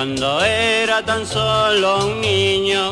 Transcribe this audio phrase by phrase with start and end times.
[0.00, 2.90] cuando era tan solo un niño,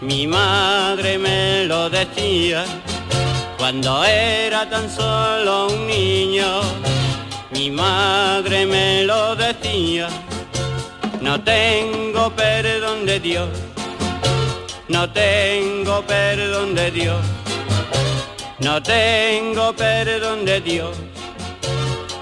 [0.00, 2.64] mi madre me lo decía,
[3.58, 6.62] cuando era tan solo un niño,
[7.50, 10.08] mi madre me lo decía.
[11.20, 13.50] No tengo perdón de Dios,
[14.88, 17.20] no tengo perdón de Dios,
[18.60, 20.96] no tengo perdón de Dios.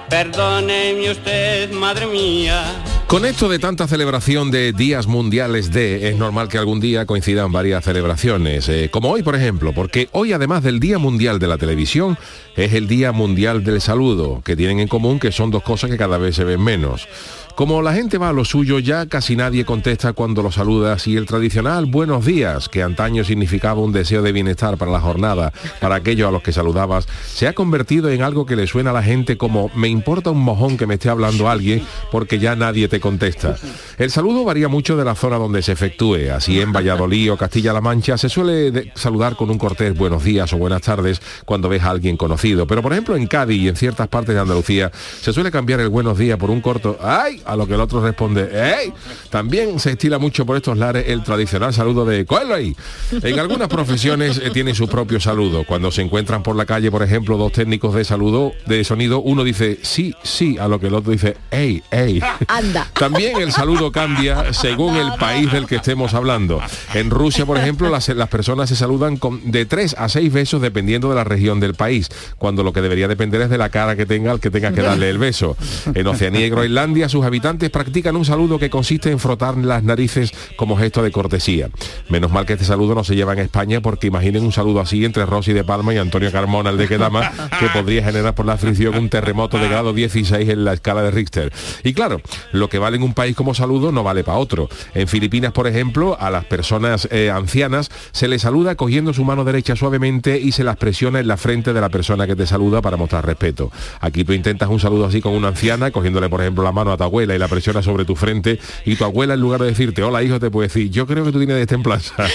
[0.09, 2.82] Perdóneme usted, madre mía.
[3.13, 7.53] Con esto de tanta celebración de días mundiales de, es normal que algún día coincidan
[7.53, 11.59] varias celebraciones, eh, como hoy por ejemplo, porque hoy además del Día Mundial de la
[11.59, 12.17] Televisión,
[12.57, 15.99] es el Día Mundial del Saludo, que tienen en común que son dos cosas que
[15.99, 17.07] cada vez se ven menos.
[17.55, 21.19] Como la gente va a lo suyo, ya casi nadie contesta cuando lo saludas y
[21.19, 25.97] el tradicional buenos días, que antaño significaba un deseo de bienestar para la jornada, para
[25.97, 29.03] aquellos a los que saludabas, se ha convertido en algo que le suena a la
[29.03, 33.01] gente como me importa un mojón que me esté hablando alguien porque ya nadie te
[33.01, 33.57] contesta.
[33.99, 36.33] El saludo varía mucho de la zona donde se efectúe.
[36.35, 40.57] Así en Valladolid o Castilla-La Mancha se suele saludar con un cortés buenos días o
[40.57, 42.67] buenas tardes cuando ves a alguien conocido.
[42.67, 45.91] Pero por ejemplo en Cádiz y en ciertas partes de Andalucía se suele cambiar el
[45.91, 47.42] buenos días por un corto ¡ay!
[47.47, 48.93] A lo que el otro responde, ¡Ey!
[49.31, 52.77] También se estila mucho por estos lares el tradicional saludo de ¡Cuelo ahí!
[53.23, 55.65] En algunas profesiones eh, tienen su propio saludo.
[55.65, 59.45] Cuando se encuentran por la calle, por ejemplo, dos técnicos de saludo, de sonido, uno
[59.45, 62.21] dice sí, sí, a lo que el otro dice ¡Ey, ey!
[62.49, 62.89] Anda.
[62.93, 66.61] También el saludo cambia según el país del que estemos hablando.
[66.95, 70.61] En Rusia, por ejemplo, las, las personas se saludan con de tres a seis besos
[70.63, 72.09] dependiendo de la región del país,
[72.39, 74.83] cuando lo que debería depender es de la cara que tenga el que tenga que
[74.83, 75.57] darle el beso.
[75.95, 80.33] En Oceanía y Groenlandia, sus habitantes practican un saludo que consiste en frotar las narices
[80.57, 81.71] como gesto de cortesía.
[82.11, 85.03] Menos mal que este saludo no se lleva en España porque imaginen un saludo así
[85.03, 88.59] entre Rosy de Palma y Antonio Carmona, el de Quedama, que podría generar por la
[88.59, 91.51] fricción un terremoto de grado 16 en la escala de Richter.
[91.85, 92.21] Y claro,
[92.53, 94.69] lo que vale en un país como saludo no vale para otro.
[94.93, 99.45] En Filipinas, por ejemplo, a las personas eh, ancianas se les saluda cogiendo su mano
[99.45, 102.83] derecha suavemente y se las presiona en la frente de la persona que te saluda
[102.83, 103.73] para mostrar respeto.
[104.03, 106.99] Aquí tú intentas un saludo así con una anciana, cogiéndole, por ejemplo, la mano a
[106.99, 110.03] tu abuela y la presiona sobre tu frente y tu abuela en lugar de decirte
[110.03, 112.15] hola hijo te puede decir yo creo que tú tienes destemplanza.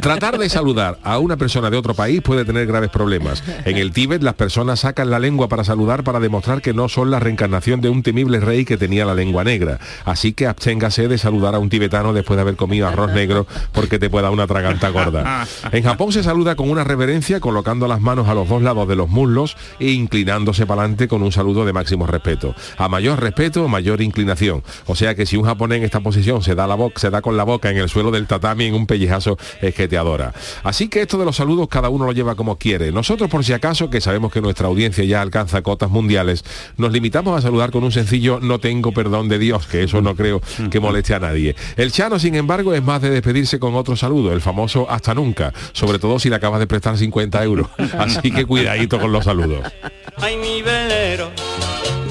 [0.00, 3.42] Tratar de saludar a una persona de otro país puede tener graves problemas.
[3.64, 7.10] En el Tíbet las personas sacan la lengua para saludar para demostrar que no son
[7.10, 9.78] la reencarnación de un temible rey que tenía la lengua negra.
[10.04, 13.98] Así que absténgase de saludar a un tibetano después de haber comido arroz negro porque
[13.98, 15.46] te pueda una traganta gorda.
[15.72, 18.96] En Japón se saluda con una reverencia colocando las manos a los dos lados de
[18.96, 22.54] los muslos e inclinándose para adelante con un saludo de máximo respeto.
[22.76, 24.62] A mayor respeto, mayor inclinación.
[24.86, 27.22] O sea que si un japonés en esta posición se da la boca, se da
[27.22, 30.32] con la boca en el suelo del tatami en un pellejazo es que te adora.
[30.62, 32.92] Así que esto de los saludos cada uno lo lleva como quiere.
[32.92, 36.44] Nosotros por si acaso, que sabemos que nuestra audiencia ya alcanza cotas mundiales,
[36.76, 40.14] nos limitamos a saludar con un sencillo no tengo perdón de Dios, que eso no
[40.14, 40.40] creo
[40.70, 41.56] que moleste a nadie.
[41.76, 45.52] El Chano, sin embargo, es más de despedirse con otro saludo, el famoso hasta nunca,
[45.72, 47.68] sobre todo si le acabas de prestar 50 euros.
[47.98, 49.60] Así que cuidadito con los saludos.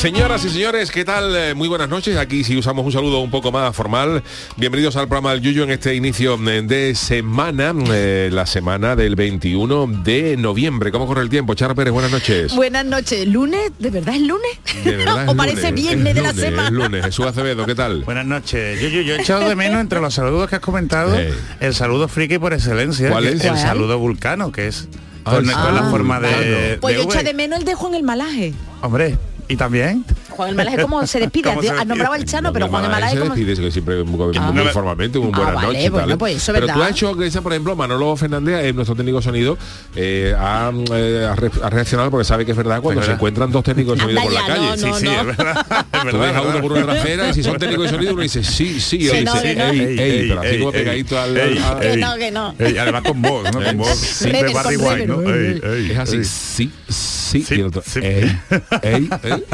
[0.00, 1.36] Señoras y señores, ¿qué tal?
[1.36, 2.16] Eh, Muy buenas noches.
[2.16, 4.22] Aquí si usamos un saludo un poco más formal.
[4.56, 9.14] Bienvenidos al programa del Yuyo en este inicio eh, de semana, eh, la semana del
[9.14, 10.90] 21 de noviembre.
[10.90, 11.52] ¿Cómo corre el tiempo?
[11.54, 12.54] Charo Pérez, buenas noches.
[12.56, 13.26] Buenas noches.
[13.26, 13.72] ¿Lunes?
[13.78, 14.58] ¿De verdad es lunes?
[14.84, 16.70] De verdad es ¿O parece viernes es de la es semana?
[16.70, 17.04] lunes.
[17.04, 18.02] Jesús Acevedo, ¿qué tal?
[18.04, 18.80] Buenas noches.
[18.80, 21.14] Yo, yo, yo he echado de menos entre los saludos que has comentado
[21.60, 23.10] el saludo friki por excelencia.
[23.10, 23.44] ¿Cuál es?
[23.44, 23.58] El ¿Cuál?
[23.58, 24.88] saludo vulcano, que es
[25.24, 26.78] Ah, con, la forma de.
[26.80, 27.24] Pues de yo echo V.
[27.24, 28.54] de menos el de Juan el Malaje.
[28.80, 29.18] Hombre,
[29.50, 30.04] y también
[30.40, 31.50] Juan el Malaje, ¿cómo se despide?
[31.50, 31.88] ¿Cómo se Has despide?
[31.88, 33.34] nombrado el Chano, pero Juan el Malaje, se ¿cómo?
[33.34, 34.52] despide, que siempre muy, Ah.
[34.72, 35.92] formalmente, un Ah, buenas vale, noches y tal.
[35.92, 38.72] bueno, pues eso es pero tú has hecho, que ese, por ejemplo, Manolo Fernández, eh,
[38.72, 39.58] nuestro técnico de sonido,
[39.96, 43.50] eh, ha, eh, ha re- ha reaccionado porque sabe que es verdad cuando se encuentran
[43.52, 44.78] dos técnicos de sonido por la calle.
[44.78, 45.66] sí, sí, es verdad.
[46.10, 48.80] Tú a uno por una trasera y si son técnicos de sonido uno dice sí,
[48.80, 51.36] sí, y dice ey, ey, pero así como pegadito al...
[51.38, 52.54] al- Que no, que no.
[52.58, 53.62] Además con voz, ¿no?
[53.62, 53.90] Con voz.
[53.98, 54.30] Sí.
[54.30, 55.20] de Barry White, ¿no?
[55.30, 58.00] Es así, sí, sí, Sí, y el otro, sí.
[58.02, 58.38] ey,
[58.82, 59.44] ey, ey.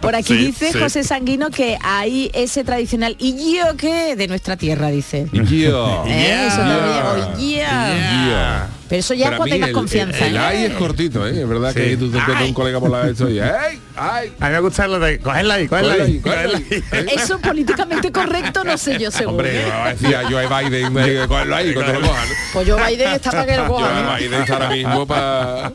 [0.00, 0.78] Por aquí Sí, dice sí.
[0.78, 5.26] José Sanguino que hay ese tradicional y yo qué de nuestra tierra, dice.
[5.32, 6.04] Yo.
[6.06, 8.79] Eh, eso también.
[8.90, 10.26] Pero eso ya Pero a cuando mí más el- confianza.
[10.26, 10.38] El, el ¿eh?
[10.44, 11.40] ay es cortito, ¿eh?
[11.42, 11.88] Es verdad que Sí.
[11.90, 13.80] ahí tú te encuentras un colega por la vez y ¡ay!
[13.96, 14.32] ¡ay!
[14.40, 16.84] A mí me gusta lo de cogerla ahí, cogerla ahí, cogerla ahí.
[16.90, 17.06] ahí.
[17.14, 19.36] Eso políticamente correcto, no sé yo seguro.
[19.36, 20.22] Hombre, va a decir a
[20.60, 22.28] Biden, eh, cógelo ahí, cuando lo cojan.
[22.52, 23.96] Pues yo Biden está para que lo cojan.
[23.96, 24.02] ¿eh?
[24.08, 25.66] Joe Biden está ahora mismo para...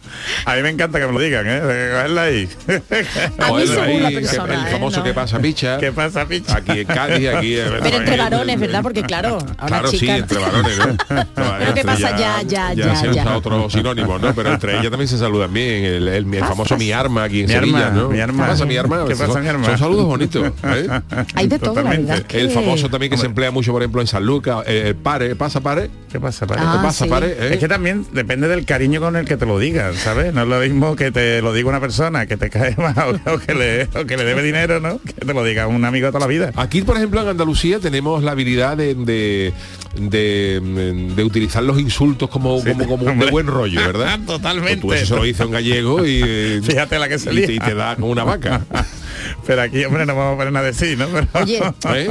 [0.46, 1.62] A mí me encanta que me lo digan, ¿eh?
[1.62, 2.50] De cogerla ahí.
[3.40, 4.72] A mí según la ahí, persona, El ¿eh?
[4.72, 5.78] famoso que pasa picha.
[5.78, 6.58] ¿Qué pasa, picha?
[6.58, 7.56] Aquí en Cádiz, aquí...
[7.56, 8.82] eh, Pero entre eh, varones, eh, ¿verdad?
[8.84, 10.20] Porque claro, ahora Claro, sí, chicas...
[10.20, 10.74] entre varones.
[11.34, 12.18] Pero ¿qué pasa?
[12.18, 14.34] Ya, ya, ya, se usa otro sinónimo, ¿no?
[14.34, 15.84] Pero entre ellas también se saludan bien.
[15.86, 18.10] El, el- el famoso mi arma aquí en Mi Sevilla, arma, ¿no?
[18.10, 18.44] mi arma.
[18.46, 19.06] ¿Qué pasa, mi arma?
[19.08, 19.66] ¿Qué pasa, Son- mi arma?
[19.66, 20.52] Son saludos bonitos.
[20.64, 20.88] ¿eh?
[21.36, 22.22] Hay de todo, la verdad.
[22.24, 24.96] que- El famoso también que se emplea mucho, por ejemplo, en San Lucas, eh, el
[24.96, 25.90] pare, pasa, pare.
[26.12, 26.62] ¿Qué pasa, padre?
[26.66, 27.10] Ah, ¿Qué pasa, sí.
[27.10, 27.28] pare?
[27.32, 27.54] ¿eh?
[27.54, 30.34] Es que también depende del cariño con el que te lo digan, ¿sabes?
[30.34, 33.34] No es lo mismo que te lo diga una persona que te cae mal o,
[33.34, 35.00] o que le, o que le debe dinero, ¿no?
[35.00, 36.52] Que te lo diga un amigo de toda la vida.
[36.56, 39.54] Aquí, por ejemplo, en Andalucía tenemos la habilidad de, de,
[39.98, 43.32] de- de utilizar los insultos como, Sí, como, como de hombre.
[43.32, 44.20] buen rollo, ¿verdad?
[44.26, 44.82] Totalmente.
[44.82, 47.76] Pues tú eso lo a un gallego y, Fíjate la que se y y te
[47.76, 48.62] da como una vaca.
[49.46, 51.08] Pero aquí, hombre, no vamos a poner a decir, ¿no?
[51.08, 51.58] Pero- Oye,
[51.96, 52.10] ¿eh?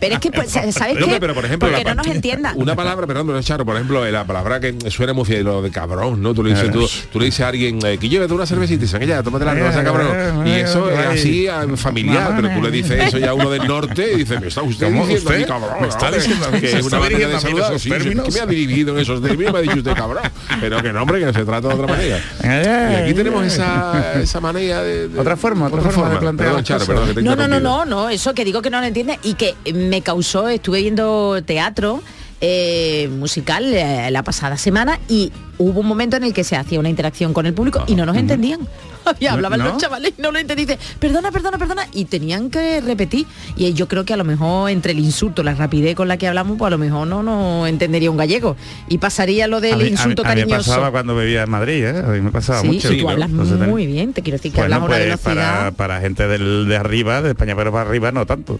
[0.00, 1.16] pero es que, pues, ¿sabes No, qué?
[1.20, 2.54] pero por ejemplo, Porque la no nos entiendan.
[2.56, 5.70] Una palabra, perdón, pero Charo, por ejemplo, la palabra que suena muy fiel, lo de
[5.70, 6.34] cabrón, ¿no?
[6.34, 8.86] Tú le dices, tú, tú le dices a alguien, eh, que llévate una cervecita y
[8.86, 10.46] dicen, ya, tómate la no sea cabrón.
[10.46, 13.66] Y eso es así ah, familiar, pero tú le dices eso ya a uno del
[13.66, 15.48] norte y dice, me está usted ¿Cómo diciendo a mí usted?
[15.48, 15.76] cabrón.
[15.80, 17.78] ¿Me está diciendo que ¿Se es una manera de saludar.
[17.78, 20.22] Sí, que me ha dirigido en esos términos, me ha dicho usted cabrón.
[20.60, 22.18] Pero que no, hombre, que se trata de otra manera.
[22.42, 26.60] Y aquí tenemos esa, esa manera de, de- Otra forma, otra forma de plantear Perdón,
[26.60, 26.88] las Charo, cosas.
[26.88, 28.86] perdón, que te he No, no, no, no, no, eso que digo que no lo
[28.86, 32.02] entiende y que me causó, estuve viendo teatro
[32.40, 36.78] eh, musical eh, la pasada semana y hubo un momento en el que se hacía
[36.78, 38.60] una interacción con el público y no nos entendían.
[39.20, 39.66] Y hablaban ¿No?
[39.68, 40.66] los chavales y no lo entendían.
[40.68, 41.86] Dice, perdona, perdona, perdona.
[41.92, 43.26] Y tenían que repetir.
[43.56, 46.26] Y yo creo que a lo mejor entre el insulto, la rapidez con la que
[46.28, 48.56] hablamos, pues a lo mejor no nos entendería un gallego.
[48.88, 50.70] Y pasaría lo A del mí- a mí- insulto a mí me cariñoso.
[50.70, 51.98] pasaba cuando vivía en Madrid, ¿eh?
[51.98, 52.92] A mí me pasaba Sí, mucho.
[52.92, 55.24] y tú hablas Entonces, muy bien, te quiero decir que Bueno, hablas a una pues
[55.24, 55.56] velocidad.
[55.58, 58.58] para, para gente del, de arriba, de España pero para arriba, no tanto.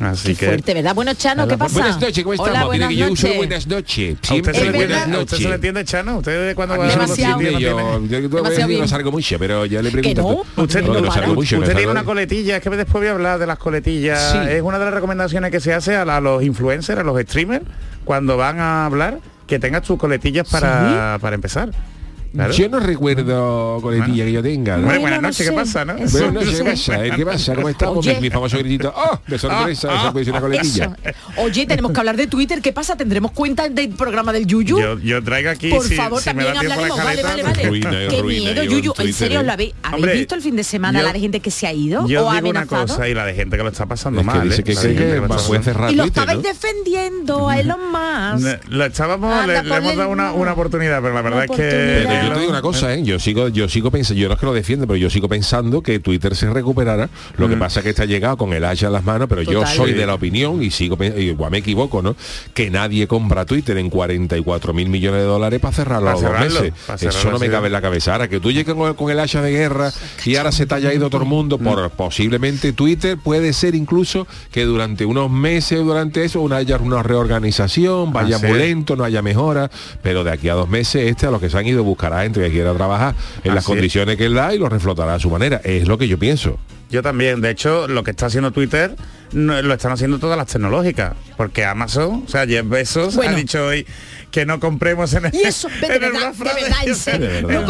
[0.00, 0.94] Así Qué que fuerte, ¿verdad?
[0.94, 1.74] Bueno, Chano, ¿qué pasa?
[1.80, 2.72] Buenas noches, ¿cómo Hola, estamos?
[2.72, 3.36] Mira buenas que yo uso noches.
[3.36, 4.08] buenas noches.
[4.08, 4.96] ¿A usted, Siempre se buenas.
[4.96, 5.54] ¿A usted se le noches.
[5.54, 6.16] entiende, Chano?
[6.18, 7.26] ¿Usted cuando A va a los yo,
[7.58, 10.44] yo, yo, no salgo mucho, pero ya le pregunto.
[10.56, 11.58] no, Usted, No, no salgo mucho.
[11.58, 14.32] usted tiene una coletilla, es que después voy a hablar de las coletillas.
[14.32, 14.38] Sí.
[14.50, 17.20] Es una de las recomendaciones que se hace a, la- a los influencers, a los
[17.20, 17.64] streamers,
[18.04, 21.70] cuando van a hablar, que tengas tus coletillas para, para empezar.
[22.32, 22.52] Claro.
[22.54, 24.76] Yo no recuerdo coletilla que yo tenga.
[24.78, 24.84] ¿no?
[24.86, 25.48] Bueno, buenas no noches.
[25.48, 25.94] ¿qué pasa, no?
[25.94, 27.06] Buenas noches, ¿qué pasa?
[27.06, 27.10] ¿Eh?
[27.14, 27.54] ¿Qué pasa?
[27.54, 27.98] ¿Cómo estamos?
[27.98, 28.14] Oye.
[28.14, 29.20] Mi, mi famoso gritito, ¡oh!
[29.26, 30.02] De sorpresa, Ah, ah.
[30.04, 30.96] eso puede ser una coletilla.
[31.04, 31.16] Eso.
[31.42, 32.62] Oye, tenemos que hablar de Twitter.
[32.62, 32.96] ¿Qué pasa?
[32.96, 34.80] ¿Tendremos cuenta del programa del Yuyu?
[34.80, 36.96] Yo, yo traigo aquí, Por si, favor, si también hablaremos.
[36.96, 37.62] Vale, vale, vale.
[37.68, 38.94] Ruina, Qué ruina, miedo, yo Yuyu.
[38.98, 41.20] en ¿En serio lo habéis, habéis Hombre, visto el fin de semana yo- la de
[41.20, 42.86] gente que se ha ido Yo o ha digo una amenazado?
[42.86, 44.48] cosa y la de gente que lo está pasando Es que mal.
[44.48, 44.94] dice ¿eh?
[44.94, 48.48] que, y lo estabais defendiendo a Elon Musk.
[48.70, 52.21] Lo echábamos, Anda, le, hemos dado una, una oportunidad, pero la verdad es que...
[52.22, 53.02] yo te digo una cosa, ¿eh?
[53.02, 55.82] yo sigo, yo sigo pensando, yo no es que lo defiende, pero yo sigo pensando
[55.82, 57.08] que Twitter se recuperará.
[57.36, 59.66] Lo que pasa es que está llegado con el hacha en las manos, pero yo
[59.66, 62.16] soy de la opinión y sigo igual me equivoco, ¿no?
[62.54, 66.32] Que nadie compra Twitter en 44 mil millones de dólares para cerrarlo a los dos
[66.32, 66.72] meses.
[67.00, 68.12] Eso no me cabe en la cabeza.
[68.12, 69.92] Ahora que tú llegues con el, con el hacha de guerra
[70.24, 71.64] y ahora se te haya ido todo el mundo Mm.
[71.64, 77.02] por posiblemente Twitter puede ser incluso que durante unos meses durante eso una haya una
[77.02, 79.70] reorganización, vaya muy lento, no haya mejora,
[80.02, 82.40] pero de aquí a dos meses este a los que se han ido buscará gente
[82.40, 83.14] que quiera trabajar
[83.44, 83.68] en las es.
[83.68, 85.60] condiciones que él da y lo reflotará a su manera.
[85.64, 86.58] Es lo que yo pienso.
[86.90, 88.94] Yo también, de hecho, lo que está haciendo Twitter
[89.32, 93.32] no- lo están haciendo todas las tecnológicas, porque Amazon, o sea, Jeff Bezos Bueno.
[93.32, 93.86] ha dicho hoy
[94.32, 96.62] que no compremos en el, Y eso, de en el verdad, Black de Friday.
[96.64, 97.20] verdad, en serio.
[97.20, 97.50] De verdad.
[97.52, 97.66] El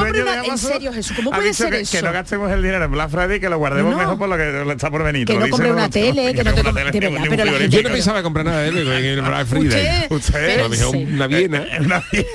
[0.47, 1.97] No en serio, Jesús, ¿cómo puede ser que, eso?
[1.99, 3.99] que no gastemos el dinero en Black Friday, que lo guardemos No.
[3.99, 5.27] mejor por lo que está por venir.
[5.27, 7.69] Que no compre una tele, que no te una compre-.
[7.69, 10.07] Yo no pensaba comprar nada de él en el Black Friday.
[10.09, 10.61] Usted,
[11.13, 11.65] una viena.
[11.83, 12.29] Una viena.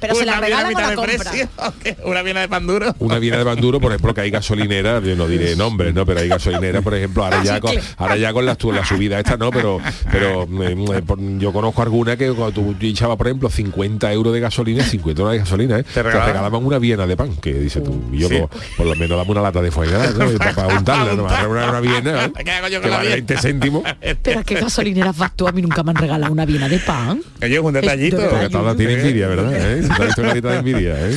[0.00, 1.96] Pero se la una viena regalan a o mitad la de compra.
[2.04, 2.94] Una viena de pan duro.
[2.98, 6.06] Una viena de Banduro, por ejemplo, que hay gasolineras, yo no diré nombres, ¿no?
[6.06, 9.50] Pero hay gasolineras, por ejemplo, ahora ya con, ahora ya con la, subida esta no,
[9.50, 9.78] pero
[10.10, 13.73] pero eh, por- yo conozco alguna que cuando tú echabas, por ejemplo, 50
[14.12, 15.82] euros de gasolina, 50 euros de gasolina, ¿eh?
[15.84, 16.28] te, regalaban.
[16.28, 18.38] regalaban una viena de pan, que dices tú, y yo Sí.
[18.38, 20.38] por, por lo menos dame una lata de fuego, ¿no?
[20.38, 21.26] para, untarla, ¿no?
[21.26, 22.32] Para una, una viena, ¿eh?
[22.44, 23.14] ¿Qué hago yo que vale viena?
[23.16, 23.82] 20 céntimos.
[24.22, 25.46] Pero ¿a qué gasolineras vas tú?
[25.46, 27.22] A mí nunca me han regalado una viena de pan.
[27.42, 28.18] Oye, un detallito.
[28.18, 29.52] Porque todas tiene envidia, ¿verdad?
[29.54, 29.82] ¿Eh?
[29.82, 31.16] Se te de envidia, ¿eh?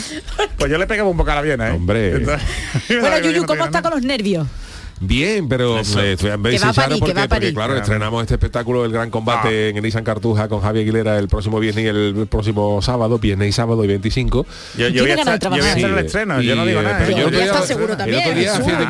[0.58, 1.72] Pues yo le pegaba un poco a la viena, ¿eh?
[1.72, 2.16] Hombre.
[2.16, 2.48] Entonces,
[3.02, 4.48] Bueno, que Yuyu, ¿cómo está con los nervios?
[5.00, 9.12] Bien, pero a París, que porque, a claro, estrenamos este espectáculo El Gran Ah.
[9.12, 13.20] Combate en el Nissan Cartuja con Javier Aguilera el próximo viernes y el próximo sábado,
[13.20, 14.46] viernes y sábado y 25.
[14.78, 15.78] Yo, yo voy a ganas de estar, yo voy a trabajar.
[15.78, 16.98] estar en el Sí, estreno, y, yo no digo nada.
[17.00, 18.20] pero yo Yo otro ya día- está seguro el también.
[18.22, 18.66] otro día, Jesús.
[18.66, 18.86] fíjate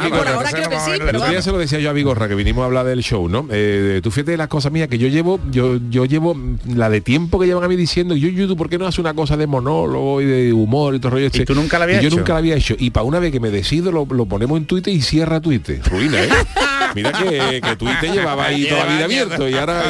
[1.36, 3.48] que- se lo decía yo a Vigorra, que vinimos a hablar del show, ¿no?
[3.52, 6.36] Eh, tú fíjate las cosas mías que yo llevo, yo, yo llevo
[6.74, 9.14] la de tiempo que llevan a mí diciendo, yo YouTube, ¿por qué no hace una
[9.14, 11.46] cosa de monólogo y de humor y todo el rollo este?
[11.46, 12.18] tú nunca la habías Y yo hecho?
[12.18, 12.76] nunca la había hecho.
[12.78, 15.82] Y para una vez que me decido, lo, lo ponemos en Twitter y cierra Twitter.
[15.98, 16.30] Ruina, ¿eh?
[16.96, 19.84] Mira que, que Twitter llevaba ahí toda la vida abierto y ahora,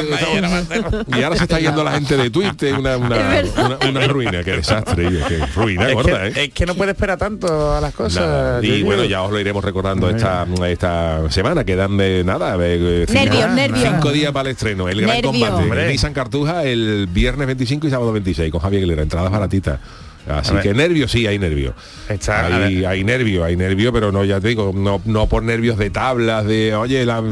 [1.16, 3.16] y ahora se está yendo la gente de Twitter, una, una,
[3.56, 6.44] una, una ruina, qué desastre, qué ruina Es gorda, que, ¿eh?
[6.44, 8.26] es que no puede esperar tanto a las cosas.
[8.26, 8.64] Nada.
[8.64, 11.64] Y bueno, ya os lo iremos recordando esta, esta semana.
[11.64, 12.56] Quedan de nada.
[12.60, 13.88] eh, cinco- Nervios, nervios.
[13.88, 14.88] Cinco días para el estreno.
[14.88, 15.48] El gran Nervios.
[15.50, 15.88] combate.
[15.88, 19.02] Nissan Cartuja el viernes 25 y sábado 26 con Javier Aguilera.
[19.02, 19.78] Entradas baratitas.
[20.28, 21.74] Así que nervios sí, hay nervios.
[22.08, 25.90] Hay, hay nervios, hay nervios, pero no, ya te digo, no, no por nervios de
[25.90, 27.22] tablas, de oye, la,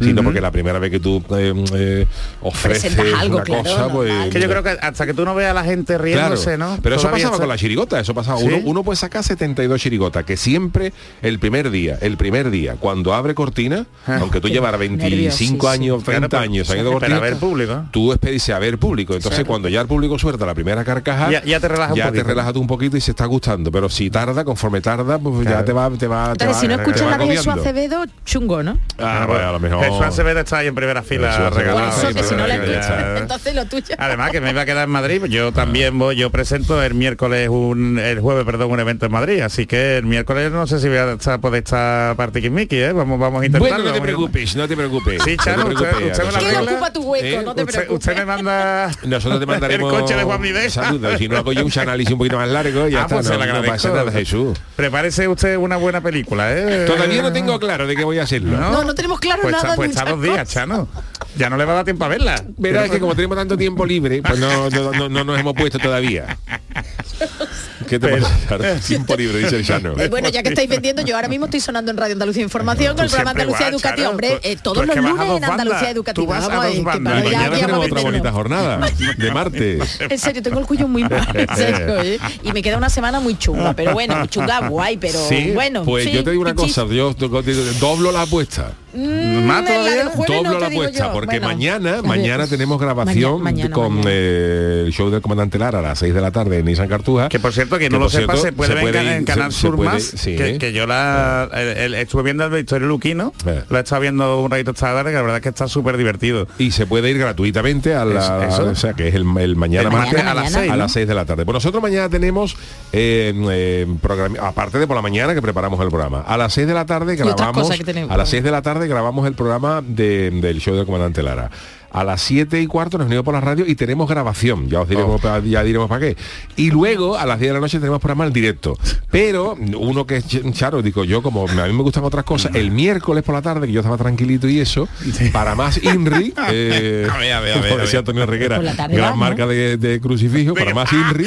[0.00, 2.06] sino porque la primera vez que tú eh, eh,
[2.42, 4.08] ofreces algo, una claro, cosa, pues.
[4.10, 4.30] normal.
[4.30, 6.78] Que yo creo que hasta que tú no veas a la gente Claro, riéndose, ¿no?
[6.82, 8.38] pero eso pasaba está- con la chirigota, eso pasaba.
[8.38, 8.46] ¿Sí?
[8.46, 10.92] Uno, uno puede sacar 72 chirigotas, que siempre
[11.22, 15.56] el primer día, el primer día, cuando abre cortina, aunque tú llevaras 25 nervios, sí,
[15.60, 15.66] sí.
[15.66, 17.84] años, 30 Claro, años pero- saliendo pero cortina, a ver público.
[17.90, 19.14] tú esperes a ver público.
[19.14, 22.24] Entonces cuando ya el público suelta la primera carcajada, Ya- ya te relajas un te
[22.52, 23.70] tú un poquito y se está gustando.
[23.70, 25.64] Pero si tarda, conforme tarda, pues ya Claro.
[25.64, 27.48] te va, te va, te Entonces, va- si no te escuchas la de Jesús.
[27.48, 28.78] Acevedo, chungo, ¿no?
[28.98, 29.84] Ah, bueno, a lo mejor.
[29.84, 31.88] Jesús Acevedo está ahí en primera fila regalado.
[31.90, 33.94] Eso, que si no la ya- escuchas, entonces lo tuyo.
[33.98, 37.48] Además que me iba a quedar en Madrid, yo también voy, yo presento el miércoles
[37.48, 40.88] un, el jueves, perdón, un evento en Madrid, así que el miércoles no sé si
[40.88, 42.92] voy a estar, poder estar para Miki, ¿eh?
[42.92, 43.76] Vamos, vamos a intentarlo.
[43.76, 45.22] Bueno, no te preocupes, no te preocupes.
[45.22, 46.24] Sí, Chano, no te usted- usted
[46.64, 47.24] me ocupa tu hueco?
[47.26, 47.42] ¿Eh?
[47.44, 48.08] No te Usted, preocupes.
[48.08, 51.18] usted me manda Nosotros te mandaremos el coche de Juan saludos.
[51.18, 53.16] Si no hago yo un análisis un poquito más largo, ya Ah, está.
[53.16, 53.88] pues se no, lo no agradezco.
[53.88, 54.58] pasa nada, Jesús.
[54.76, 56.84] Prepárese usted una buena película, ¿eh?
[56.86, 58.56] Todavía no tengo claro de qué voy a hacerlo.
[58.58, 60.48] No, no tenemos claro pues nada Está, de pues está muchas dos días.
[60.48, 60.88] Chano.
[61.36, 62.42] Ya no le va a dar tiempo a verla.
[62.58, 65.78] Verás que como tenemos tanto tiempo libre, pues no, no, no- no nos hemos puesto
[65.78, 66.36] todavía.
[67.90, 68.80] ¿Qué te Pero- pasa?
[68.86, 69.94] Tiempo libre, dice el Chano.
[69.98, 72.94] Eh, bueno, ya que estáis vendiendo, yo ahora mismo estoy sonando en Radio Andalucía Información
[72.94, 74.08] con el programa Andalucía Educativa.
[74.08, 75.90] Hombre, eh, todos los lunes en Andalucía.
[75.90, 76.24] Educativa.
[76.24, 77.12] Tú vas a Vamos, dos que bandas.
[77.14, 78.80] para Y ya mañana habíamos tenemos otra bonita jornada
[79.18, 79.98] de martes.
[80.00, 82.18] En serio, tengo el cuello muy mal, ¿eh?
[82.44, 85.82] Y me queda una semana muy chunga, pero bueno, muy chunga, guay, pero Sí, bueno.
[85.84, 87.42] pues sí, yo te digo una cosa, yo do- do-
[87.80, 88.72] doblo la apuesta.
[88.92, 90.04] Mm, ¿Más todavía?
[90.04, 94.10] no Doblo la apuesta, porque Bueno, mañana, mañana tenemos grabación Maña- mañana, con mañana.
[94.12, 97.28] eh, el show del comandante Lara a las 6 de la tarde en Nissan Cartuja.
[97.28, 99.76] Que por cierto, que no lo sepa, se puede ver en Canal se- se Sur
[99.76, 100.36] puede- más, sí.
[100.36, 103.62] que, que yo la el- el- estuve viendo el Victorio Luquino, Eh.
[103.68, 105.96] lo he estado viendo un ratito esta tarde, que la verdad es que está súper
[105.96, 106.46] divertido.
[106.58, 108.70] y se puede ir gratuitamente a la, Eso, eso.
[108.70, 110.58] o sea que es el, el mañana El martes mañana a las Mañana.
[110.60, 110.78] seis, a ¿no?
[110.82, 111.44] las 6 de la tarde.
[111.44, 112.56] Pues nosotros mañana tenemos
[112.92, 116.22] eh, eh, programa- aparte de por la mañana que preparamos el programa.
[116.26, 117.70] A las 6 de la tarde grabamos
[118.08, 121.50] a las 6 de la tarde grabamos el programa de- del show del comandante Lara.
[121.92, 124.68] A las 7 y cuarto nos unimos por la radio y tenemos grabación.
[124.68, 125.38] Ya os diremos, Oh.
[125.40, 126.16] ya diremos para qué.
[126.54, 128.78] Y luego a las 10 de la noche tenemos programa en directo.
[129.10, 132.54] Pero uno que es ch- charo, digo yo, como a mí me gustan otras cosas,
[132.54, 134.88] el miércoles por la tarde, que yo estaba tranquilito y eso,
[135.32, 137.80] para más INRI, eh, A ver, a ver, a ver, como a ver.
[137.86, 139.24] decía Antonio Reguera, tarde gran vas, ¿no?
[139.24, 141.26] marca de, de crucifijo, para más INRI,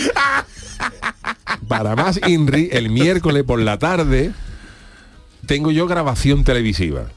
[1.68, 4.32] para más INRI, el miércoles por la tarde
[5.46, 7.08] tengo yo grabación televisiva.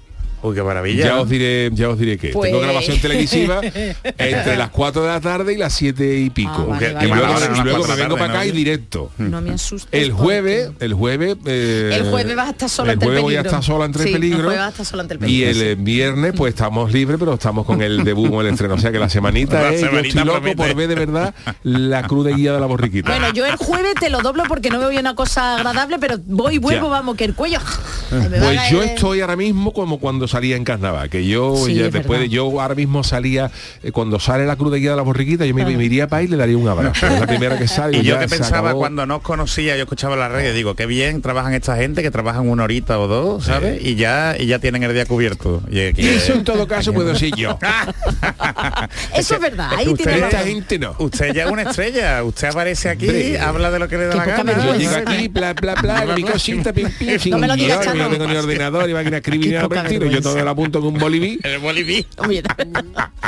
[0.43, 1.05] Uy, qué maravilla.
[1.07, 3.61] Ya os diré, ya os diré que Pues- tengo grabación televisiva
[4.19, 6.51] entre las 4 de la tarde y las 7 y pico.
[6.55, 7.47] Ah, vale, y vale, luego, vale.
[7.47, 8.45] y luego de me la vengo tarde, para acá ¿no?
[8.45, 9.11] y directo.
[9.19, 9.89] No me asustes.
[10.01, 13.23] El jueves, el jueves, eh, El jueves vas a estar sola el ante el jueves
[13.23, 13.59] voy a peligro.
[13.59, 14.39] estar sola entre Sí, el peligro.
[14.39, 16.93] el jueves vas a estar sola ante el Y peligro, el eh, viernes pues estamos
[16.93, 18.75] libres, pero estamos con el debut con el estreno.
[18.75, 20.57] O sea que la semanita La es, yo semanita estoy loco promete.
[20.57, 23.11] por ver de verdad la cruda guía de la borriquita.
[23.11, 25.99] Bueno, yo el jueves te lo doblo porque no me voy a una cosa agradable,
[25.99, 26.91] pero voy y vuelvo, Ya.
[26.93, 27.59] vamos, que el cuello.
[28.11, 31.93] Pues yo estoy ahora mismo como cuando salía en carnaval, que yo Sí, ya es
[31.93, 33.51] después de yo ahora mismo salía
[33.83, 36.21] eh, cuando sale la cruz de guía de la borriquita, yo me, me iría para
[36.21, 37.07] ahí y le daría un abrazo.
[37.07, 37.99] Es la primera que sale.
[38.03, 38.81] Y yo que pensaba acabó.
[38.81, 42.11] cuando no os conocía, yo escuchaba la radio, digo, qué bien trabajan esta gente, que
[42.11, 43.83] trabajan una horita o dos, ¿sabes?
[43.85, 45.63] Y ya y ya tienen el día cubierto.
[45.71, 47.59] Y aquí- Eso en todo caso puedo ser yo.
[49.17, 50.49] Eso es verdad, ahí usted- tiene Esta razón.
[50.49, 50.95] gente no.
[50.99, 53.39] Usted ya es una estrella, usted aparece aquí, Hombre.
[53.41, 54.53] habla de lo que le da la gana.
[54.65, 57.81] Yo llego aquí, bla, bla, bla, mi cosita, pim, pim, sin No me lo digas,
[57.81, 58.11] guion, yo no Chano.
[58.19, 59.59] tengo ni ordenador, máquina de escribir,
[60.17, 61.39] Yo todo lo apunto en un boliví.
[61.45, 62.07] El boliví.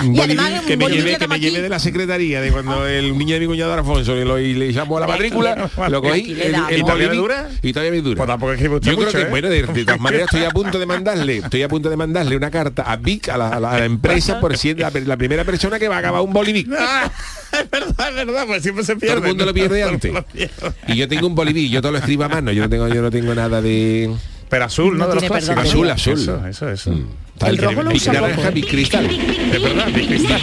[0.00, 1.50] Y además que me llevé, que que me aquí.
[1.50, 4.73] de la secretaría de cuando el niño de mi cuñado Alfonso y, lo, y le
[4.73, 7.49] llamó a la matrícula, lo cogí, el, el ¿Y todavía me dura?
[7.62, 8.16] y todavía me dura.
[8.18, 9.30] Pues tampoco escribe usted Yo creo mucho, que, ¿eh?
[9.30, 12.37] bueno, de, de todas maneras estoy a punto de mandarle, estoy a punto de mandarle
[12.37, 14.90] una carta a Vic, a la, a la- a la empresa, por si es la,
[14.90, 16.64] la primera persona que va a acabar un boliví.
[16.78, 17.11] Ah,
[17.52, 19.16] es verdad, es verdad, pues siempre se pierde.
[19.16, 20.12] Todo el mundo lo pierde antes.
[20.12, 20.76] mundo lo pierde.
[20.87, 23.02] Y yo tengo un boliví, yo todo lo escribo a mano, yo no tengo, yo
[23.02, 24.11] no tengo nada de
[24.49, 25.05] Pero azul, ¿no?
[25.05, 25.49] No de los clásicos.
[25.57, 25.67] perdón.
[25.67, 26.19] Azul, azul.
[26.19, 26.90] Eso, eso, eso.
[26.93, 27.09] Mm.
[27.47, 28.50] El que- rojo lo usa naranja, poco, ¿eh?
[28.52, 29.07] Big cristal.
[29.09, 30.40] Es verdad, Big Cristal.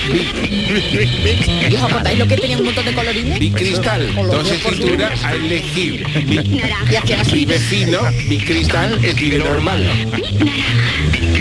[1.70, 3.40] ¿Y os acordáis lo que tenía un montón de colorines?
[3.40, 6.06] Big cristal, Con los dos escrituras a elegir.
[7.34, 9.86] Mi vecino, Big cristal, escribe normal.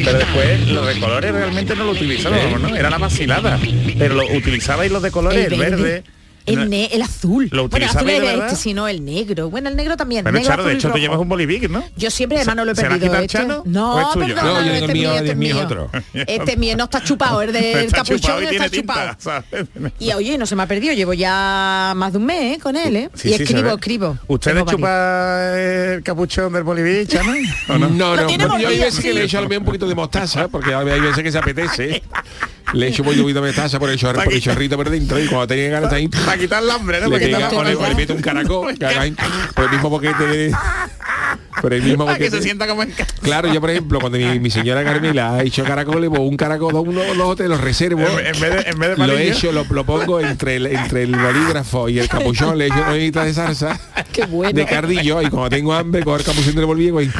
[0.04, 2.75] Pero después los de colores realmente no lo utilizábamos, ¿no?
[2.76, 3.59] Era la vacilada.
[3.99, 6.02] Pero lo utilizabais los de colores, el verde.
[6.46, 7.48] El, ne- el azul.
[7.52, 9.48] ¿Lo bueno, el azul de era este, sino el negro.
[9.50, 10.24] Bueno, el negro también.
[10.24, 11.82] Bueno, negro, Charo, de azul y hecho tú llevas un bolivic, ¿no?
[11.96, 13.14] Yo siempre además no lo he ¿Se la perdido.
[13.14, 13.62] este- Chano?
[13.64, 15.90] No, perdona, No, yo este mío, este mío es otro.
[16.12, 19.16] Este mío no está chupado, el del Está capuchón chupado y está chupado.
[19.98, 22.60] Y oye, no se me ha perdido, llevo ya más de un mes ¿eh?
[22.60, 23.10] con él, ¿eh?
[23.14, 24.18] Sí, y escribo, escribo.
[24.26, 24.80] ¿Ustedes Tengo varios.
[24.80, 25.58] chupa
[25.94, 27.32] el capuchón del bolivic, Chano?
[27.68, 28.16] ¿O No, no?
[28.16, 31.32] no, yo hay veces que le echo un poquito de mostaza, porque hay veces que
[31.32, 32.02] se apetece.
[32.73, 35.26] Le echo un poquito de mostaza por el, chorro, por el chorrito por dentro y
[35.26, 37.09] cuando tenía ganas ahí Para quitar el hambre, ¿no?
[37.09, 38.75] le, el le, meto un caracol
[39.54, 40.54] por el mismo boquete de,
[41.61, 43.14] por el mismo Para que boquete se sienta como en casa.
[43.23, 46.75] Claro, yo por ejemplo, cuando mi, mi señora Carmela ha hecho caracoles, pues un caracol,
[46.75, 48.00] uno, los te los reservo.
[48.00, 50.66] En, en vez de, en vez de Lo he hecho, lo, lo pongo entre el,
[50.66, 53.80] entre el bolígrafo y el capuchón, le echo una hojita de salsa
[54.12, 54.52] Qué bueno.
[54.52, 57.11] de cardillo y cuando tengo hambre cojo el capuchón del bolígrafo y.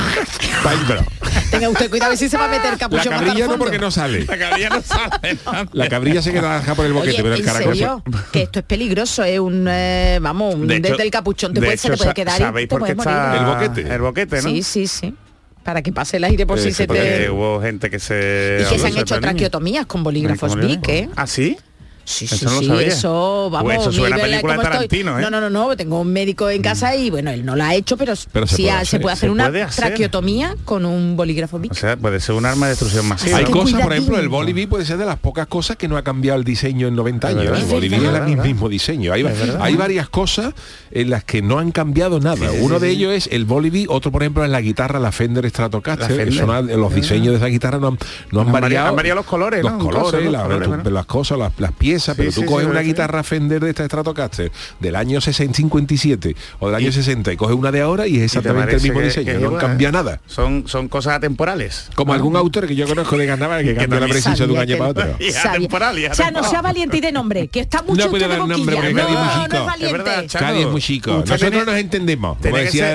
[1.55, 3.59] Tenga usted cuidado, a si se va a meter el La capuchón el cabrilla no
[3.59, 4.25] porque no sale.
[4.27, 5.39] La cabrilla no sale.
[5.73, 8.43] La cabrilla se queda naranja por el boquete, Oye, pero el en caracol serio, que
[8.43, 11.67] esto es peligroso, es un eh, vamos, un- De hecho- desde el capuchón te de
[11.67, 13.25] puede, se hecho, te puede quedar y ¿Sabéis te por qué puedes morir.
[13.25, 13.95] está El boquete.
[13.95, 14.43] El boquete, ¿no?
[14.49, 15.15] Sí, sí, sí.
[15.63, 18.59] Para que pase el aire por si Eh, se te hubo gente que se...
[18.61, 21.09] y que se han hecho traqueotomías con bolígrafos ¿Con Bic, ¿eh?
[21.17, 21.57] ¿Ah, sí?
[22.05, 22.87] Sí, Eso sí, no sí, sabía.
[22.89, 24.57] eso, vamos, Pues eso suena película.
[24.61, 25.23] Tarantino, ¿eh?
[25.23, 27.75] No, no, no, no, tengo un médico en casa y bueno, él no la ha
[27.75, 29.85] hecho, pero, Pero se sí puede se hacer, puede hacer se una puede hacer.
[29.87, 31.73] traqueotomía con un bolígrafo Bic.
[31.73, 33.39] O sea, puede ser un arma de destrucción masiva.
[33.39, 36.03] Hay cosas, por ejemplo, el Boliví puede ser de las pocas cosas que no ha
[36.03, 37.41] cambiado el diseño en 90 años.
[37.45, 37.59] verdad, ¿eh?
[37.61, 39.13] es El Boliví es el mismo diseño.
[39.13, 39.59] Hay, Es verdad.
[39.63, 40.53] hay varias cosas
[40.91, 42.51] en las que no han cambiado nada.
[42.61, 42.97] Uno sí, de sí.
[42.97, 46.33] ellos es el Boliví, otro, por ejemplo, es la guitarra, la Fender Stratocaster.
[46.35, 47.99] La los diseños de esa guitarra no han,
[48.31, 48.89] no han variado- variado.
[48.89, 52.71] han variado los colores, las cosas, las, las piezas, Sí, pero tú sí, coges sí,
[52.71, 52.87] una sí.
[52.87, 57.57] guitarra Fender de esta Stratocaster del año 60, 57 o del año 60 y coges
[57.57, 59.33] una de ahora y es ¿Y te exactamente el mismo que- diseño.
[59.33, 60.21] que no cambia nada.
[60.27, 61.89] Son, son cosas atemporales.
[61.95, 64.75] Como algún autor que yo conozco de carnaval que cambia la precisión de un año
[64.75, 65.17] que- para otro.
[65.21, 66.51] Y atemporal, o sea, no atemporal.
[66.51, 68.93] sea valiente y de nombre, que está mucho No puede usted de dar nombre porque
[68.93, 69.71] no, Cádiz es muy no chico.
[69.77, 69.83] es.
[69.85, 70.47] Es verdad, Chano.
[70.47, 71.11] Cádiz es muy chico.
[71.27, 72.31] Nosotros nos entendemos.
[72.39, 72.87] Como Tiene que decía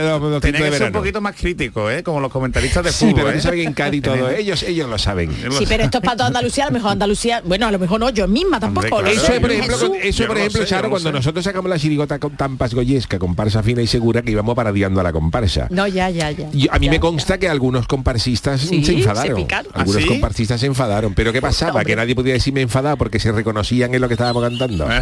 [0.72, 2.04] ser, que un poquito más crítico, ¿eh?
[2.04, 3.16] Como los comentaristas de Sí, fútbol.
[3.16, 3.34] pero ¿eh?
[3.34, 5.32] tú sabes que en Cádiz todo, ellos, ellos lo saben.
[5.58, 8.00] Sí, pero esto es para toda Andalucía, a lo mejor Andalucía, bueno, a lo mejor
[8.00, 8.88] no, yo misma tampoco.
[8.90, 9.08] Claro.
[9.08, 9.92] Eso por ejemplo, Jesús.
[10.02, 11.14] eso por ejemplo, sé, Charo, cuando sé.
[11.14, 15.04] nosotros sacamos la chirigota con Tampas Goyesca, comparsa fina y segura, que íbamos parodiando a
[15.04, 15.68] la comparsa.
[15.70, 16.48] No, ya, ya, ya.
[16.48, 17.00] A mí Ya, me ya.
[17.00, 19.48] consta que algunos comparsistas Sí, se enfadaron.
[19.48, 19.56] se.
[19.74, 20.08] Algunos ¿Ah, sí?
[20.08, 21.14] comparsistas se enfadaron.
[21.14, 21.72] Pero ¿qué pasaba?
[21.72, 21.86] Hombre.
[21.86, 24.88] Que nadie podía decirme enfadado porque se reconocían en lo que estábamos cantando.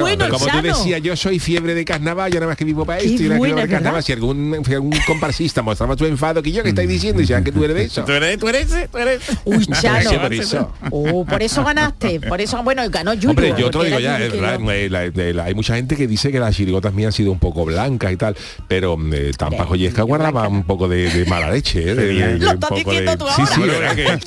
[0.00, 3.00] Bueno, como tú decías, yo soy fiebre de carnaval, yo nada más que vivo para
[3.00, 4.02] esto y nada que carnaval.
[4.02, 7.44] Si algún, si algún comparsista mostraba su enfado, que yo que estáis diciendo, y decían
[7.44, 8.04] que tú eres de eso.
[8.04, 9.20] ¿Tú eres, tú eres, tú eres.
[9.28, 9.38] ese?
[9.44, 10.10] Uy, Chano.
[10.82, 11.16] Sí, por eso.
[11.16, 12.20] Oh, por eso ganaste.
[12.20, 13.30] Por eso, bueno, ganó Yuyu.
[13.30, 16.30] Hombre, yo te lo digo ya, eh, la- de la- hay mucha gente que dice
[16.32, 18.36] que las chirigotas mías han sido un poco blancas y tal,
[18.68, 22.38] pero eh, Tampa Joyesca guardaba un poco de, de mala leche, eh, de, de- de
[22.38, 23.54] Lo un estás diciendo de, tú sí, ahora.
[23.54, 24.20] sí, verdad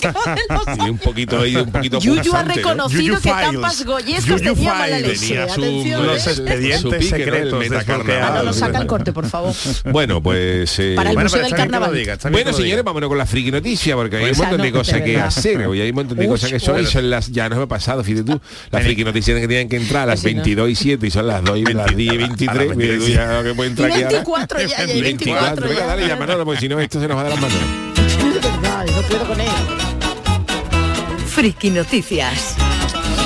[0.78, 2.54] que- y un poquito ahí, un poquito Yuyu ha ¿no?
[2.54, 3.30] reconocido Yuyu que.
[3.30, 5.28] Tampas Goyescas Yuyu tenía mala leche.
[5.28, 6.30] Tenía su- Atención, Los ¿eh?
[6.32, 7.16] expedientes Su pique, ¿no?
[7.16, 8.24] El secretos metacarnaval.
[8.24, 9.54] Ah, no, lo saca el corte, por favor.
[9.92, 10.78] Bueno, pues...
[10.80, 11.94] eh, Para el Bueno, Museo del Carnaval.
[11.94, 15.02] diga, Bueno, señores, vámonos con la friki noticia, porque hay un montón de no, cosas
[15.02, 15.68] que hacer.
[15.68, 17.68] Hoy hay un montón de Uy, cosas que son, son las, ya no me ha
[17.68, 18.40] pasado, fíjate tú,
[18.72, 20.42] las friki noticias que tienen que entrar a las Así no.
[20.44, 22.68] 22 y 7 y son las 2 y las 10 y 23.
[22.68, 24.10] las Mira tú ya que puede Y entrar aquí ahora.
[24.12, 27.18] 24 ya, ya, y 24 Venga, dale ya, Manolo, porque si no esto se nos
[27.18, 27.58] va de las manos.
[28.34, 29.48] De verdad, no puedo con él.
[31.28, 32.56] Friki Noticias.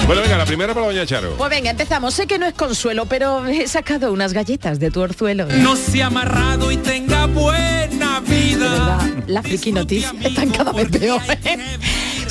[0.06, 1.32] Bueno, venga, la primera para doña Charo.
[1.36, 2.14] Pues venga, empezamos.
[2.14, 5.48] Sé que no es consuelo, pero he sacado unas galletas de tu orzuelo.
[5.48, 8.70] no se ha amarrado y tenga buena De vida.
[8.70, 11.22] verdad, las friki noticias están cada vez peor.
[11.44, 11.58] ¿eh?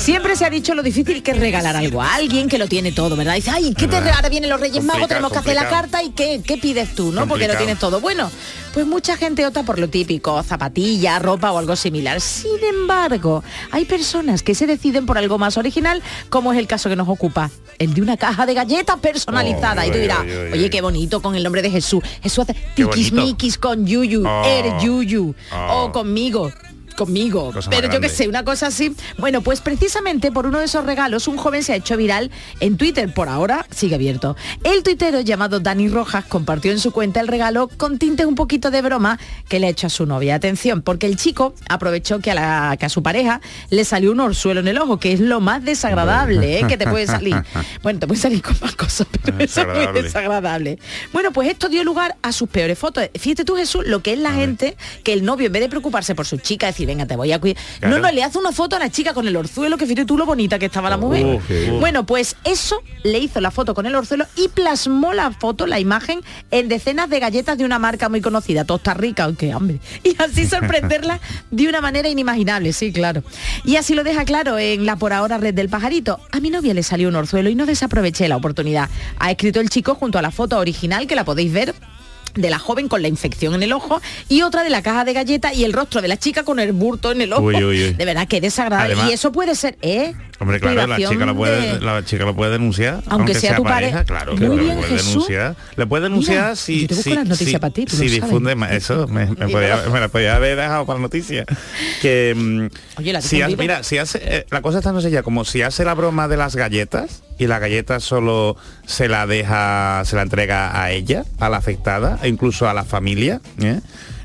[0.05, 2.91] Siempre se ha dicho lo difícil que es regalar algo a alguien que lo tiene
[2.91, 3.33] todo, ¿verdad?
[3.33, 3.95] Dice, ay, ¿qué te?
[3.97, 7.11] Ahora vienen los Reyes Magos, tenemos que hacer la carta y ¿qué, qué pides tú,
[7.11, 7.27] no?
[7.27, 7.99] Porque lo tienes todo.
[7.99, 8.29] Bueno,
[8.75, 12.21] pues mucha gente opta por lo típico, zapatillas, ropa o algo similar.
[12.21, 16.87] Sin embargo, hay personas que se deciden por algo más original, como es el caso
[16.87, 19.81] que nos ocupa, el de una caja de galletas personalizada.
[19.81, 20.19] Oh, y tú dirás,
[20.53, 22.03] oye, qué bonito con el nombre de Jesús.
[22.21, 24.43] Jesús hace tiquismiquis con Yuyu, Oh.
[24.45, 25.85] eres Yuyu, Oh.
[25.85, 26.51] o conmigo.
[26.95, 27.51] Conmigo.
[27.51, 28.09] Cosa Pero yo que grande.
[28.09, 28.95] sé, una cosa así.
[29.17, 32.77] Bueno, pues precisamente por uno de esos regalos, un joven se ha hecho viral en
[32.77, 33.13] Twitter.
[33.13, 34.35] Por ahora sigue abierto.
[34.63, 38.71] El tuitero llamado Dani Rojas compartió en su cuenta el regalo con tintes un poquito
[38.71, 40.35] de broma que le ha hecho a su novia.
[40.35, 44.19] Atención, porque el chico aprovechó que a, la, que a su pareja le salió un
[44.19, 46.67] orzuelo en el ojo, que es lo más desagradable ¿eh?
[46.67, 47.35] que te puede salir.
[47.83, 50.01] Bueno, te puede salir con más cosas, pero eso es muy Desagradable.
[50.03, 50.79] desagradable.
[51.13, 53.07] Bueno, pues esto dio lugar a sus peores fotos.
[53.17, 56.15] Fíjate tú, Jesús, lo que es la gente, que el novio, en vez de preocuparse
[56.15, 57.61] por su chica, decir, venga, te voy a cuidar.
[57.79, 57.95] Claro.
[57.95, 60.17] No, no, le hace una foto a la chica con el orzuelo, que fíjate tú
[60.17, 61.25] lo bonita que estaba la mujer.
[61.25, 61.79] Uh, qué bueno.
[61.79, 65.79] Bueno, pues eso le hizo la foto con el orzuelo y plasmó la foto, la
[65.79, 66.21] imagen,
[66.51, 69.79] en decenas de galletas de una marca muy conocida, Tosta Rica, aunque hambre.
[70.03, 71.19] Y así sorprenderla
[71.51, 73.23] de una manera inimaginable, sí, claro.
[73.63, 76.19] Y así lo deja claro en la por ahora red del pajarito.
[76.31, 78.89] A mi novia le salió un orzuelo y no desaproveché la oportunidad.
[79.19, 81.73] Ha escrito el chico junto a la foto original que la podéis ver
[82.35, 85.13] de la joven con la infección en el ojo y otra de la caja de
[85.13, 87.43] galletas y el rostro de la chica con el burto en el ojo.
[87.43, 87.93] Uy, uy, uy.
[87.93, 88.93] De verdad que desagradable.
[88.93, 90.13] Además- y eso puede ser, ¿eh?
[90.37, 93.01] Hombre, claro, la chica, lo puede, de- la chica lo puede denunciar.
[93.07, 94.03] Aunque sea tu pareja.
[94.03, 95.07] Claro, Muy que bien, lo puede Jesús.
[95.13, 95.55] denunciar.
[95.77, 96.95] Le puede denunciar Mira, si, si,
[97.35, 100.99] si- ti, si difunde ma- eso, me, me podía, me la podía haber dejado para
[100.99, 101.45] la noticia.
[102.01, 103.61] Que mm, Oye, la si ha- difundiva.
[103.75, 106.27] mira, si hace eh, la cosa está no sé ya, como si hace la broma
[106.27, 111.23] de las galletas y la galleta solo se la deja, se la entrega a ella,
[111.39, 113.79] a la afectada, e incluso a la familia, ¿eh?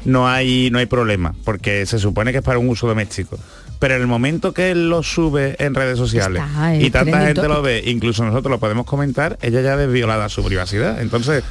[0.04, 3.38] no hay no hay problema, porque se supone que es para un uso doméstico.
[3.80, 7.48] Pero en el momento que él lo sube en redes sociales Está, y tanta gente
[7.48, 11.00] lo ve, incluso nosotros lo podemos comentar, ella ya ha desviolado su privacidad.
[11.00, 11.42] Entonces,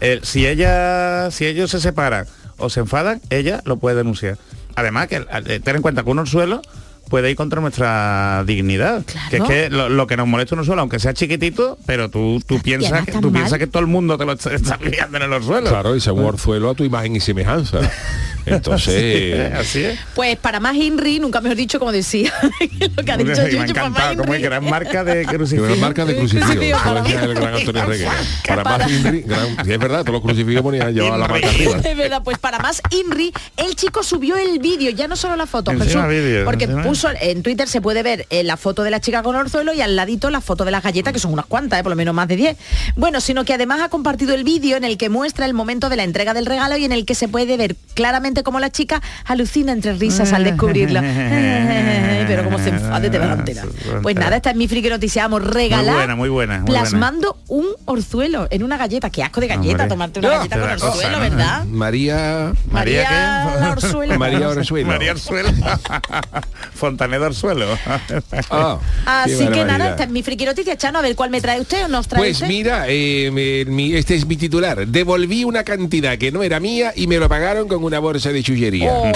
[0.00, 2.26] eh, si ella, si ellos se separan
[2.58, 4.36] o se enfadan, ella lo puede denunciar.
[4.76, 6.62] Además que eh, ten en cuenta que un orzuelo
[7.08, 9.02] puede ir contra nuestra dignidad.
[9.06, 9.30] Claro.
[9.30, 12.40] Que es que lo, lo que nos molesta un orzuelo, aunque sea chiquitito, pero tú,
[12.46, 13.32] tú piensas que tú mal.
[13.40, 15.68] piensas que todo el mundo te lo está, está liando en el orzuelo.
[15.68, 17.80] Claro, y según orzuelo a tu imagen y semejanza.
[18.46, 19.98] Entonces, así es.
[20.14, 22.32] Pues para más INRI, nunca mejor dicho, como decía,
[22.96, 25.66] lo que ha dicho me para más como es gran marca de crucifijo.
[25.66, 27.26] Gran marca de crucifijo, Crucifijo, para decía mí.
[27.26, 28.12] el gran Antonio Reguera.
[28.46, 31.76] Para más Inri, gran- es verdad, todos los crucifijos ponían llevaba la marca arriba.
[31.76, 35.46] Es verdad, pues para más INRI, el chico subió el vídeo, ya no solo la
[35.46, 36.00] foto, Jesús,
[36.44, 36.66] porque.
[37.20, 39.96] En Twitter se puede ver eh, la foto de la chica con orzuelo y al
[39.96, 42.28] ladito la foto de las galletas, que son unas cuantas, eh, por lo menos más
[42.28, 42.56] de 10.
[42.96, 45.96] Bueno, sino que además ha compartido el vídeo en el que muestra el momento de
[45.96, 49.00] la entrega del regalo y en el que se puede ver claramente cómo la chica
[49.24, 51.00] alucina entre risas al descubrirlo.
[52.28, 53.62] Pero como se enfade te va la entera.
[54.02, 57.66] Pues nada, esta es mi friki noticia, vamos, regalar buena, muy buena, muy plasmando un
[57.86, 59.10] orzuelo en una galleta.
[59.10, 59.88] Qué asco de galleta, Hombre.
[59.88, 61.20] tomarte una No, galleta con cosa, orzuelo, ¿no?
[61.20, 61.64] ¿verdad?
[61.64, 63.08] María María, María
[63.60, 63.64] ¿qué?
[63.70, 64.18] orzuelo.
[64.18, 64.88] María Orzuelo.
[64.88, 65.48] María Orzuelo.
[66.88, 67.66] Fontanedo Orzuelo.
[68.50, 68.78] Ah,
[69.26, 71.60] qué Así que nada, esta es mi friki noticia, Chano, a ver cuál me trae
[71.60, 72.48] usted o nos trae Pues usted.
[72.48, 74.86] mira, eh, mi- este es mi titular.
[74.86, 78.42] Devolví una cantidad que no era mía y me lo pagaron con una bolsa de
[78.42, 78.90] chullería.
[78.92, 79.12] Oh.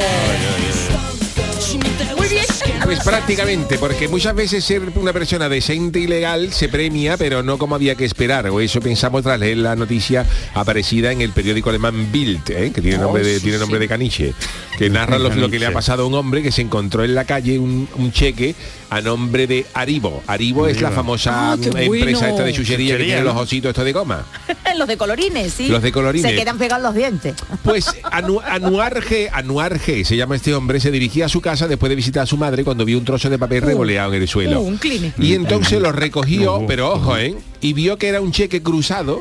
[2.17, 2.45] Muy bien.
[2.85, 7.57] Pues prácticamente, porque muchas veces ser una persona decente y legal se premia, pero no
[7.57, 8.49] como había que esperar.
[8.49, 12.71] O eso pensamos tras leer la noticia aparecida en el periódico alemán Bild, ¿eh?
[12.75, 14.35] que tiene nombre, de, tiene nombre de caniche,
[14.79, 17.15] que narra lo, lo que le ha pasado a un hombre que se encontró en
[17.15, 18.55] la calle un, un cheque
[18.91, 20.23] a nombre de Aribo.
[20.27, 22.27] Aribo es la famosa Ah, mm, empresa bueno.
[22.29, 23.33] esta de chuchería que tiene ¿no?
[23.33, 24.27] los ositos estos de goma.
[24.79, 25.69] los de colorines, sí.
[25.69, 26.31] Los de colorines.
[26.31, 27.35] Se quedan pegados los dientes.
[27.63, 31.69] Pues Anu- Anuar G, Anuar G, se llama este hombre, se dirigía a su casa
[31.69, 34.29] después de visitar a su madre cuando vio un trozo de papel revoleado en el
[34.29, 34.61] suelo.
[34.61, 34.81] Uh, un.
[35.19, 37.35] Y entonces lo recogió, Uh, pero ojo, ¿eh?
[37.61, 39.21] Y vio que era un cheque cruzado.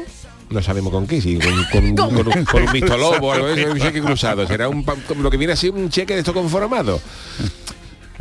[0.52, 2.24] No sabemos con qué, sí, con, con- ¿Cómo?
[2.24, 4.46] con un- con un mistolobo o algo de eso, un cheque cruzado.
[4.48, 4.86] Será un,
[5.22, 7.00] lo que viene a ser un cheque de esto conformado.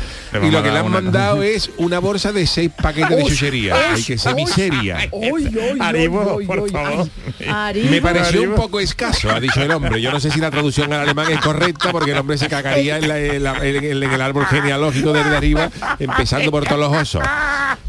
[0.42, 3.74] y lo que le han una- mandado es una bolsa de 6 paquetes de chuchería.
[3.92, 4.98] Hay que ser miseria.
[5.80, 7.08] Aribo, por favor.
[7.90, 10.00] Me pareció un poco escaso, ha dicho el hombre.
[10.00, 12.98] Yo no sé si la traducción al alemán es correcta porque el hombre se cagaría
[12.98, 16.92] en, la- en la- en- en el árbol genealógico desde arriba, empezando por todos los
[16.96, 17.22] osos.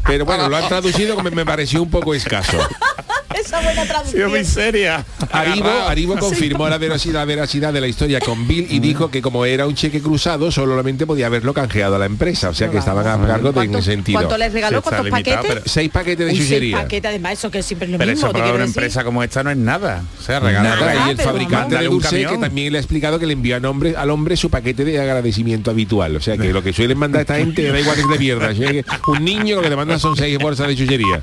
[0.06, 2.56] Pero bueno, lo han traducido como me pareció un poco escaso.
[3.40, 4.30] Esa buena traducción.
[4.30, 5.04] muy seria.
[5.32, 9.22] Aribo, Aribo confirmó la veracidad, la veracidad de la historia con Bill y dijo que
[9.22, 12.48] como era un cheque cruzado, solamente podía haberlo canjeado a la empresa.
[12.50, 14.18] O sea que estaban a cargo de en ¿Cuánto, ese sentido.
[14.18, 14.78] cuánto les regaló?
[14.78, 15.62] Sí, está ¿Cuántos limitado, paquetes?
[15.64, 16.76] pero- Seis paquetes de seis chuchería.
[16.82, 18.26] paquetes, además, eso que siempre es lo Pero mismo.
[18.26, 18.66] eso para una decir.
[18.68, 20.02] empresa como esta no es nada.
[20.18, 23.18] O sea, regalar Nada, y el pero fabricante de dulce que también le ha explicado
[23.18, 26.16] que le envió a nombre, al hombre su paquete de agradecimiento habitual.
[26.16, 28.50] O sea que lo que suelen mandar esta gente da igual que es de mierda.
[29.06, 31.22] Un niño lo que te manda son seis bolsas de chuchería.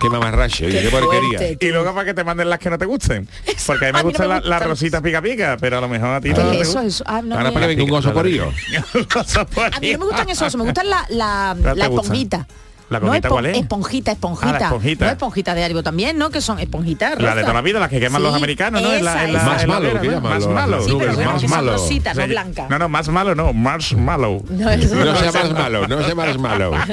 [0.00, 1.38] Qué mamarracho, Qué qué porquería.
[1.38, 1.66] fuerte.
[1.66, 3.28] Y luego para que te manden las que no te gusten.
[3.66, 4.68] Porque a mí me no gustan la- las gustan.
[4.68, 6.82] rositas pica pica, pero a lo mejor a ti ¿Qué no te es eso?
[6.82, 6.86] gustan.
[6.86, 7.04] eso?
[7.06, 8.50] Ah, no, Ahora me- para que venga un oso por ello.
[9.72, 12.02] A mí no me gustan esos, me gustan la, la, ¿Cuál te la gusta?
[12.02, 12.46] esponjita.
[12.88, 13.56] ¿La no esponjita cuál es?
[13.58, 14.48] Esponjita, esponjita.
[14.48, 15.04] Ah, la esponjita.
[15.06, 16.30] No esponjita de Haribo también, ¿no?
[16.30, 18.92] Que son esponjitas La de toda la vida, las que queman los Sí, americanos, ¿no?
[18.92, 20.12] En la- en la- esa, Más la malo, hoguera, ¿qué ¿no?
[20.14, 20.76] llaman Más los- malo.
[20.76, 21.72] los Sí, pero más que son malo.
[21.72, 22.70] rositas, O sea, no blancas.
[22.70, 24.44] No, no, más malo no, marshmallow.
[24.50, 25.16] No, No no.
[25.16, 26.70] sea más malo, no sea más malo.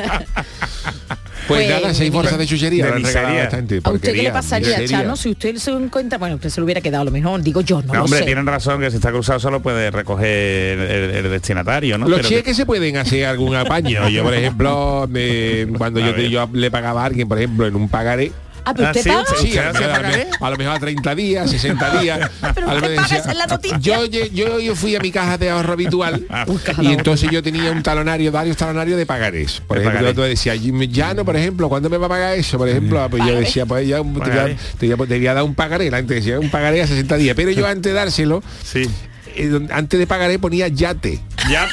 [1.48, 2.86] Pues, Pues, nada, seis bolsas de chuchería.
[2.88, 3.30] de miseria.
[3.30, 4.86] a esta gente, ¿A usted qué le pasaría.
[4.86, 7.62] Chano, si usted se encuentra, bueno, usted se lo hubiera quedado a lo mejor, digo
[7.62, 8.26] yo, no, No, lo hombre, sé.
[8.26, 12.08] tienen razón que si está cruzado solo puede recoger el, el destinatario, ¿no?
[12.08, 14.08] Los Pero que- cheques se pueden hacer algún apaño.
[14.10, 17.90] Yo, por ejemplo, me- cuando yo, yo le pagaba a alguien, por ejemplo, en un
[17.90, 18.32] pagaré,
[18.66, 19.26] Ah, pero Ah, usted paga.
[19.26, 19.36] sí.
[19.42, 20.26] Sí, ¿Usted a lo, mejor, a lo pagaré?
[20.26, 22.30] mejor- a lo mejor a 30 días, 60 días.
[22.56, 23.78] Pero usted paga, la noticia.
[23.80, 26.26] yo, yo, yo, fui a mi caja de ahorro habitual
[26.82, 29.62] y entonces yo tenía un talonario, varios talonarios de pagarés.
[29.68, 32.58] Por ejemplo, yo te decía, ya no, por ejemplo, ¿cuándo me va a pagar eso?
[32.58, 34.58] Por ejemplo, pues yo decía, pues ya te, voy a, Pagaré.
[34.80, 35.92] te voy a- te voy a dar un pagaré.
[35.92, 37.36] La gente decía, un pagaré a 60 días.
[37.36, 38.90] Pero yo antes de dárselo, Sí.
[39.36, 41.20] eh, antes de pagaré ponía yate.
[41.50, 41.68] Ya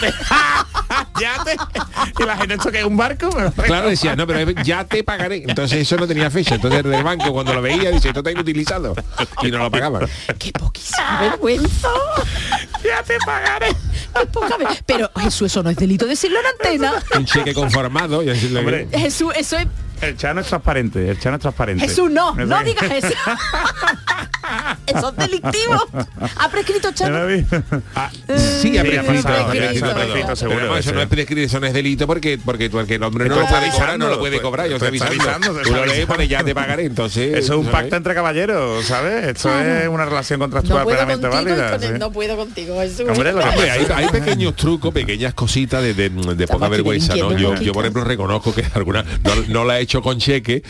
[1.45, 1.57] te...
[1.57, 2.23] ya te...
[2.23, 3.31] Y la gente, ¿esto que es un barco?
[3.37, 5.45] Me lo Claro, decía, no, pero ya te pagaré.
[5.47, 6.55] Entonces eso no tenía fecha.
[6.57, 8.95] Entonces el del banco cuando lo veía dice, esto está inutilizado.
[9.43, 10.09] Y no lo pagaban.
[10.39, 11.89] Qué poquísima vergüenza.
[12.85, 13.69] ya te pagaré.
[14.87, 16.93] Pero Jesús, eso no es delito decirlo en antena.
[17.17, 18.23] Un cheque conformado.
[18.23, 18.89] Y decirle, Hombre.
[18.93, 19.67] Jesús, eso es.
[20.01, 21.87] El chano es transparente, el chano es transparente.
[21.87, 23.15] Jesús, no, no digas eso.
[24.87, 25.89] eso es delictivo.
[26.37, 27.83] ¿Ha prescrito, ¿Ya lo Chano?
[27.95, 29.95] Ah, sí, ha Sí, ha prescrito, ha prescrito, ha perdón.
[29.95, 33.03] prescrito, seguro, Pero eso no es prescrito, eso no es delito porque porque, porque el
[33.03, 35.31] hombre no lo puede cobrar, no avisando, lo puede cobrar, yo tú estoy avisando.
[35.33, 36.07] avisando, Tú lo lees y avisando.
[36.15, 37.37] pone ya te pagaré, entonces...
[37.39, 39.27] Eso es un pacto entre caballeros, ¿sabes?
[39.27, 41.79] Esto es una relación contractual plenamente válida.
[41.99, 43.07] no puedo contigo, Jesús.
[43.09, 47.37] Hay, hay pequeños trucos, pequeñas cositas de, de- de poca vergüenza, ¿no?
[47.37, 50.63] Yo, por ejemplo, reconozco que alguna no, no la he hecho con cheque,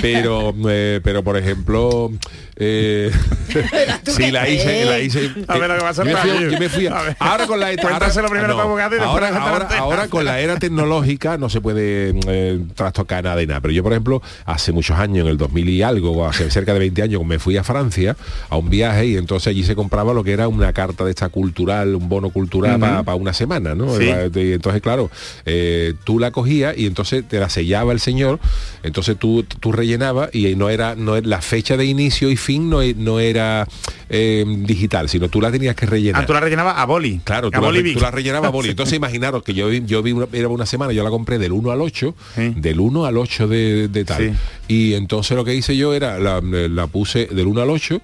[0.00, 2.10] pero, eh, pero por ejemplo,
[2.60, 3.10] eh,
[4.06, 5.30] sí la hice, la hice.
[5.46, 6.50] A ver lo que va a yo me hacer fui, Rayo.
[6.50, 7.16] yo me fui a- A ver.
[7.20, 9.80] ahora con la ahora, Cuéntaselo primero para abogado y después ahora, la ahora, antena.
[9.82, 13.60] ahora con la era tecnológica no se puede eh, trastocar nada de nada.
[13.60, 16.80] Pero yo, por ejemplo, hace muchos años, en el 2000 y algo, hace cerca de
[16.80, 18.16] 20 años, me fui a Francia
[18.50, 21.28] a un viaje y entonces allí se compraba lo que era una carta de esta
[21.28, 23.96] cultural, un bono cultural para una semana, ¿no?
[23.96, 24.04] Sí.
[24.34, 25.10] Y entonces, claro,
[25.46, 28.40] eh, tú la cogías y entonces te la sellaba el señor,
[28.82, 32.47] entonces tú, tú rellenabas y no era, no era- la fecha de inicio y fin
[32.56, 33.66] no, e- no era
[34.08, 36.22] eh, digital, sino tú la tenías que rellenar.
[36.22, 37.20] Ah, tú la rellenabas a boli.
[37.24, 37.94] Claro, a tú la, boli Vic.
[37.94, 38.68] tú la rellenabas a boli.
[38.70, 41.52] Entonces imaginaros que yo vi, yo vi una, era una semana, yo la compré del
[41.52, 42.54] 1 al 8, Sí.
[42.56, 44.30] del 1 al 8 de, de tal.
[44.30, 44.32] Sí.
[44.68, 48.00] Y entonces lo que hice yo era, la, la puse del 1 al 8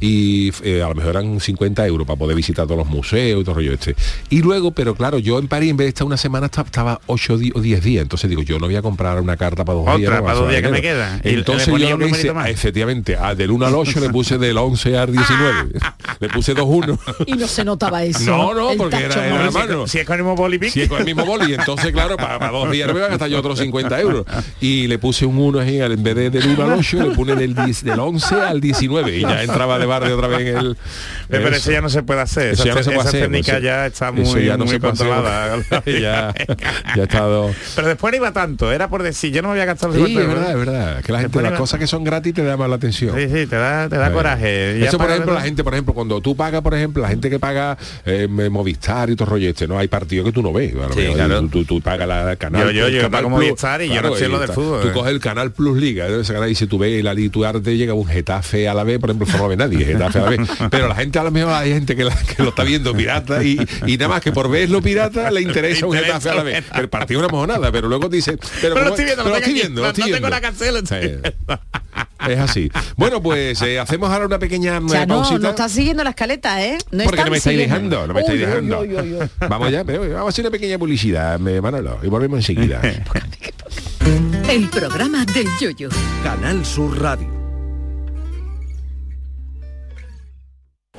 [0.00, 3.44] y eh, a lo mejor eran 50 euros para poder visitar todos los museos y
[3.44, 3.96] todo el rollo este.
[4.30, 7.00] Y luego, pero claro, yo en París en vez de estar una semana esta- estaba
[7.06, 8.02] 8 di- o 10 días.
[8.02, 10.12] Entonces digo, yo no voy a comprar una carta para dos Otra, días.
[10.12, 12.48] no, para dos días que me le Entonces yo lo que hice, más.
[12.48, 15.70] efectivamente, a del 1 al 8 le puse del 11 al 19.
[16.20, 16.98] le puse 2-1.
[17.26, 18.24] Y no se notaba eso.
[18.24, 19.86] No, no, porque era- tacho era mano.
[19.86, 20.70] Si es con el mismo boli Vic.
[20.70, 21.54] Sí, con el mismo boli.
[21.54, 24.24] Entonces, claro, para, para dos días me van a gastar yo otros 50 euros.
[24.60, 27.34] Y le puse un 1 ahí, en vez de del 1 al 8, le puse
[27.34, 29.16] del, 10 del 11 al 19.
[29.16, 30.72] Y ya entraba de barrio otra vez en el...
[30.72, 30.76] Eh,
[31.28, 32.52] Pero eso ya no se puede hacer.
[32.52, 34.64] Eso Esa, ya no se puede esa hacer, técnica pues, ya está muy, ya no
[34.66, 35.56] muy controlada.
[35.86, 36.34] ya, ya
[36.94, 37.50] ha estado...
[37.74, 39.98] Pero después no iba tanto, era por decir, yo no me voy a gastar los
[39.98, 41.02] Sí, 50 es verdad, es verdad.
[41.02, 43.14] Que la gente, las iba- cosas que son gratis te llaman la atención.
[43.16, 44.12] Sí, sí, te da, te da Sí.
[44.14, 44.84] coraje.
[44.84, 47.38] Eso, por ejemplo, la gente, por ejemplo, cuando tú pagas, por ejemplo, la gente que
[47.38, 49.78] paga eh, Movistar y todo rollo este, ¿no?
[49.78, 50.72] Hay partidos que tú no ves.
[50.94, 51.40] Sí, claro.
[51.42, 52.64] Tú, tú, tú pagas la canal.
[52.66, 54.82] Yo- yo- yo Canal pago Plus, Movistar y yo no sé y lo del fútbol,
[54.82, 54.92] Tú eh.
[54.92, 56.06] coges el Canal Plus Liga.
[56.06, 59.10] Esa canal dice, tú ves la lituar te llega un Getafe a la vez, por
[59.10, 60.40] ejemplo, eso no lo ve nadie, Getafe a la vez.
[60.70, 63.42] Pero la gente a lo mejor hay gente que, la- que lo está viendo pirata
[63.42, 66.64] y, y nada más que por verlo pirata le interesa un Getafe a la vez.
[66.74, 69.38] El partido no es nada, pero luego dice, pero, Pero lo estoy viendo, pero lo
[69.38, 71.30] estoy aquí, viendo, lo no- estoy no tengo la cancela, Sí.
[72.28, 72.70] Es así.
[72.96, 75.38] Bueno, pues eh, hacemos ahora una pequeña eh, Ya no, pausita.
[75.38, 76.76] no está siguiendo la escaleta, ¿eh?
[76.90, 77.96] No porque no me estáis siguiendo.
[78.00, 78.80] dejando, no me estáis Uy, uy, dejando.
[78.80, 79.28] uy, uy, uy.
[79.48, 82.80] Vamos ya, pero vamos a hacer una pequeña publicidad, me- Manolo, y volvemos enseguida.
[84.48, 85.88] El programa del yoyo.
[86.24, 87.37] Canal Sur Radio.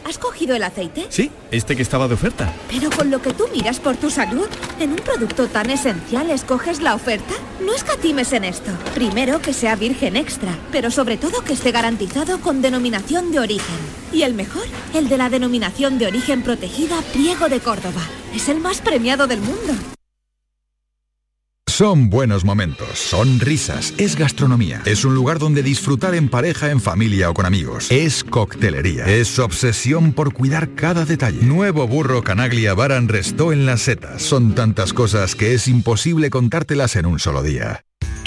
[0.09, 1.05] ¿Has cogido el aceite?
[1.09, 2.51] Sí, este que estaba de oferta.
[2.67, 4.47] Pero con lo que tú miras por tu salud,
[4.79, 7.35] en un producto tan esencial escoges la oferta.
[7.63, 8.71] No escatimes en esto.
[8.95, 13.77] Primero que sea virgen extra, pero sobre todo que esté garantizado con denominación de origen.
[14.11, 18.01] Y el mejor, el de la denominación de origen protegida Priego de Córdoba.
[18.33, 19.73] Es el más premiado del mundo.
[21.79, 26.81] Son buenos momentos, son risas, es gastronomía, es un lugar donde disfrutar en pareja, en
[26.81, 31.41] familia o con amigos, es coctelería, es obsesión por cuidar cada detalle.
[31.41, 34.21] Nuevo burro Canaglia Baran Restó en las setas.
[34.21, 37.85] Son tantas cosas que es imposible contártelas en un solo día.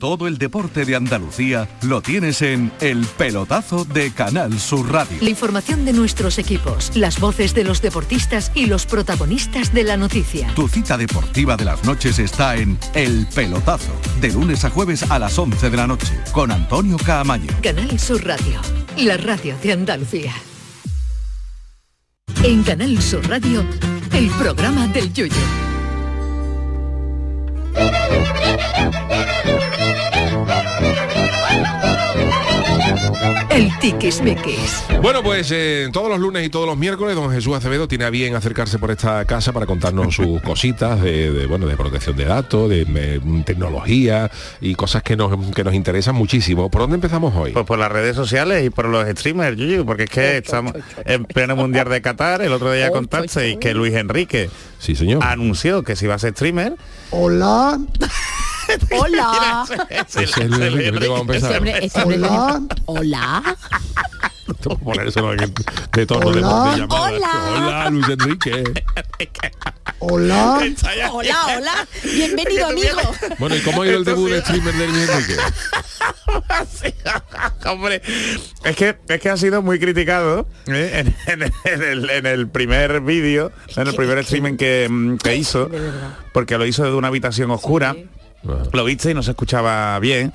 [0.00, 5.18] Todo el deporte de Andalucía lo tienes en El Pelotazo de Canal Sur Radio.
[5.20, 9.98] La información de nuestros equipos, las voces de los deportistas y los protagonistas de la
[9.98, 10.54] noticia.
[10.54, 15.18] Tu cita deportiva de las noches está en El Pelotazo, de lunes a jueves a
[15.18, 17.52] las 11 de la noche, con Antonio Caamaño.
[17.62, 18.58] Canal Sur Radio,
[18.96, 20.32] la radio de Andalucía.
[22.42, 23.66] En Canal Sur Radio,
[24.14, 25.69] el programa del Yoyo.
[33.50, 34.84] El tiquismiquis.
[35.02, 38.10] Bueno, pues eh, todos los lunes y todos los miércoles don Jesús Acevedo tiene a
[38.10, 42.24] bien acercarse por esta casa para contarnos sus cositas de, de, bueno, de protección de
[42.24, 44.30] datos, de eh, tecnología
[44.60, 46.70] y cosas que nos, que nos interesan muchísimo.
[46.70, 47.52] ¿Por dónde empezamos hoy?
[47.52, 50.72] Pues por las redes sociales y por los streamers, Yuyu, porque es que estamos
[51.04, 52.42] en pleno mundial de Qatar.
[52.42, 54.48] El otro día contaste y que Luis Enrique
[54.80, 55.22] sí, señor.
[55.22, 56.74] anunció que se iba a ser streamer.
[57.10, 57.78] Hola.
[58.90, 59.64] Hola.
[62.06, 62.42] Hola.
[62.86, 63.56] Hola.
[64.60, 65.52] Tengo que poner eso de,
[65.92, 66.76] de tono de, de Hola.
[66.76, 67.10] llamada.
[67.10, 67.30] Hola.
[67.56, 68.64] Hola, Luis Enrique.
[70.00, 70.60] Hola.
[71.12, 71.86] Hola, hola.
[72.02, 72.98] Bienvenido, amigo.
[73.38, 75.36] Bueno, ¿y cómo ha ido el debut de streamer de Luis Enrique?
[77.66, 78.02] Hombre,
[78.64, 81.04] es que, es que ha sido muy criticado ¿eh?
[81.26, 85.36] en, en- en el, en el primer vídeo, en el primer streaming que, mm, que
[85.36, 85.70] hizo,
[86.32, 87.94] porque lo hizo desde una habitación oscura.
[88.42, 90.32] Lo viste y no se escuchaba bien.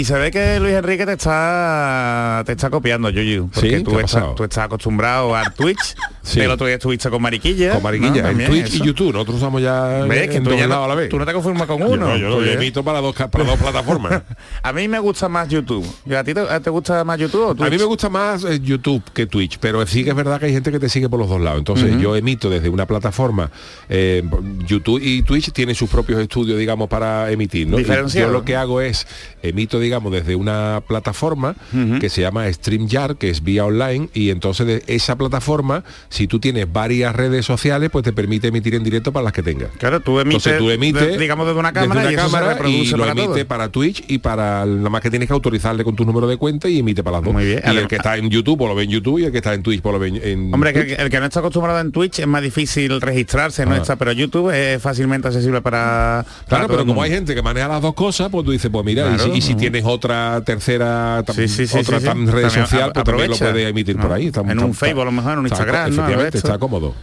[0.00, 3.50] Y se ve que Luis Enrique te está te está copiando, Yuyu.
[3.52, 3.84] Porque ¿Sí?
[3.84, 5.94] tú, ¿Qué ha estás, tú estás acostumbrado a Twitch.
[6.22, 6.38] Sí.
[6.38, 7.72] El otro día estuviste con Mariquilla.
[7.72, 8.28] Con Mariquilla, ¿no?
[8.28, 8.82] También Twitch y.
[8.84, 9.10] YouTube.
[9.14, 11.08] Nosotros usamos ya Ves que tú, ya no, a la vez.
[11.08, 11.96] tú no te conformas con uno.
[11.96, 14.22] no, yo no, yo ya- emito para dos, para dos plataformas.
[14.62, 15.84] A mí me gusta más YouTube.
[16.06, 17.70] ¿Y ¿A ti te, a- te gusta más YouTube o A Twitch?
[17.72, 20.52] mí me gusta más eh, YouTube que Twitch, pero sí que es verdad que hay
[20.52, 21.58] gente que te sigue por los dos lados.
[21.58, 23.50] Entonces yo emito desde una plataforma,
[23.88, 24.22] eh,
[24.66, 27.66] YouTube y Twitch tienen sus propios estudios, digamos, para emitir.
[27.66, 27.78] ¿no?
[27.80, 29.06] Yo lo que hago es,
[29.42, 31.56] emito, digamos, desde una plataforma
[32.00, 36.38] que se llama StreamYard, que es vía online, y entonces de esa plataforma, si tú
[36.38, 39.70] tienes varias redes sociales, pues te permite emitir en directo para las que tengas.
[39.78, 42.82] Claro, tú emites, Entonces tú emites, de- digamos, desde una cámara y eso se reproduce
[42.82, 45.96] y lo para emite para Twitch y para nada más que tienes que autorizarle con
[45.96, 47.32] tu número de cuenta y emite para las dos.
[47.34, 47.62] Muy bien.
[47.66, 49.54] Y el que está en YouTube pues lo ve en YouTube y el que está
[49.54, 50.92] en Twitch pues lo ve en- Hombre, que Twitch.
[50.98, 53.78] el, el que no está acostumbrado en Twitch es más difícil registrarse, no Ah.
[53.78, 57.68] está, pero YouTube es fácilmente accesible para, para Claro, pero como hay gente que maneja
[57.68, 61.22] las dos cosas, pues tú dices, pues mira, y si- y, si, tienes otra tercera
[61.24, 63.52] tam- Sí, sí, sí, otra tam- red También social, a- pues también lo aprovecha.
[63.52, 64.26] puedes emitir por ahí.
[64.26, 66.02] Está- en está- un Facebook, a lo mejor, en un está- Instagram, ¿no?
[66.02, 66.94] Efectivamente, está cómodo.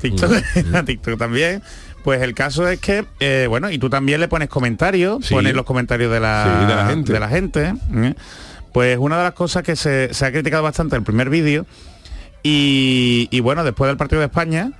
[0.00, 0.84] TikTok, Mm.
[0.86, 1.62] TikTok también.
[2.02, 5.64] Pues el caso es que, eh, bueno, y tú también le pones comentarios, pones los
[5.64, 7.12] comentarios de la, de la gente.
[7.12, 8.14] de la gente, ¿eh?
[8.72, 11.64] Pues una de las cosas que se, se ha criticado bastante el primer vídeo,
[12.42, 14.72] y, y bueno, después del partido de España,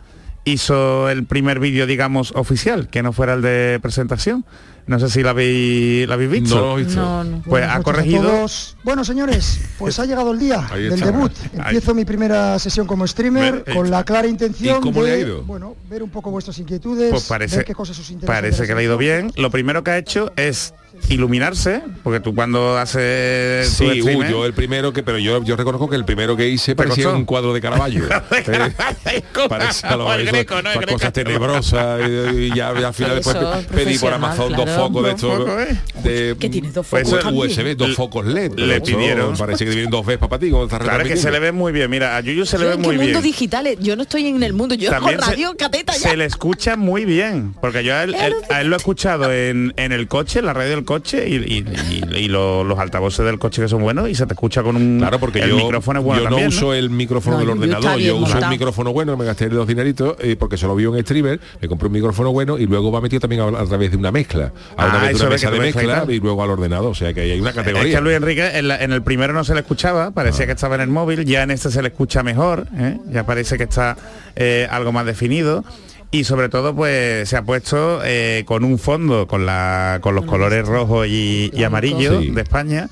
[0.44, 4.44] hizo el primer vídeo, digamos, oficial, que no fuera el de presentación.
[4.86, 6.56] No sé si la habéis, la habéis visto.
[6.56, 7.00] No lo he visto.
[7.00, 7.42] No, no.
[7.42, 8.46] Pues ha corregido.
[8.82, 11.32] Bueno, señores, pues ha llegado el día Ahí del debut.
[11.54, 11.60] Ahí.
[11.66, 15.10] Empiezo mi primera sesión como streamer Ver, con eh, la clara intención ¿y cómo le
[15.10, 15.42] ha de, ido?
[15.42, 18.34] bueno, ver un poco vuestras inquietudes, Pues parece, ver qué cosas os interesan.
[18.34, 19.32] parece que le ha ido bien.
[19.36, 20.74] Lo primero que ha hecho es
[21.08, 25.56] iluminarse, porque tú cuando haces Sí, uh, streamer- yo el primero que, pero yo, yo
[25.56, 27.18] reconozco que el primero que hice parecía costó?
[27.18, 28.04] un cuadro de Caravaggio.
[28.32, 30.44] Eh, parecía
[30.88, 35.04] cosas tenebrosas y, y ya, ya al final Eso, después pedí por Amazon dos focos
[35.04, 35.80] de estos focos, ¿eh?
[36.02, 37.12] de Que tienes dos focos.
[37.32, 38.52] USB, dos focos LED.
[38.56, 39.36] le pidieron.
[39.36, 40.50] Parece que vienen dos veces para ti.
[40.50, 41.90] Claro, que se le ve muy bien.
[41.90, 43.22] Mira, a Yuyu se le ve muy qué mundo bien.
[43.22, 46.10] digital, yo no estoy en el mundo, yo se- radio cateta ya.
[46.10, 49.32] Se le escucha muy bien, porque yo a él, él- a él lo he escuchado
[49.32, 50.91] en, en el coche, en la radio del coche
[51.26, 51.64] y, y-
[52.12, 54.76] y- y lo- los altavoces del coche que son buenos y se te escucha con
[54.76, 57.40] un Claro, porque el yo, micrófono es bueno yo también, no uso el micrófono No,
[57.40, 60.74] del ordenador, yo uso un micrófono bueno, me gasté los dineritos eh, porque se lo
[60.74, 63.64] vi en streamer, me compré un micrófono bueno y luego va metido también a, a
[63.66, 66.50] través de una mezcla, a Ah, una, vez una mesa de mezcla y luego al
[66.50, 67.90] ordenador, o sea que hay una Es categoría.
[67.90, 70.52] que a Luis Enrique en, la- en el primero no se le escuchaba, parecía que
[70.52, 72.98] estaba en el móvil, ya en este se le escucha mejor, ¿eh?
[73.10, 73.96] ya parece que está
[74.36, 75.64] eh, algo más definido.
[76.12, 80.24] Y sobre todo pues se ha puesto eh, con un fondo con la con los
[80.26, 82.30] colores rojo y, y amarillo Sí.
[82.30, 82.88] de España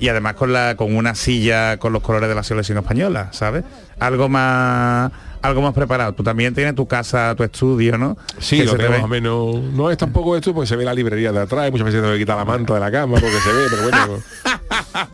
[0.00, 3.62] y además con la con una silla con los colores de la selección española, ¿sabes?
[4.00, 5.12] Algo más
[5.42, 6.12] algo más preparado.
[6.14, 8.16] Tú también tienes tu casa, tu estudio, ¿no?
[8.38, 9.56] Sí, Que lo te tengo más o menos.
[9.72, 12.20] No es tampoco esto porque se ve la librería de atrás, muchas veces tengo que
[12.20, 14.22] quitar la manta de la cama porque se ve, pero bueno.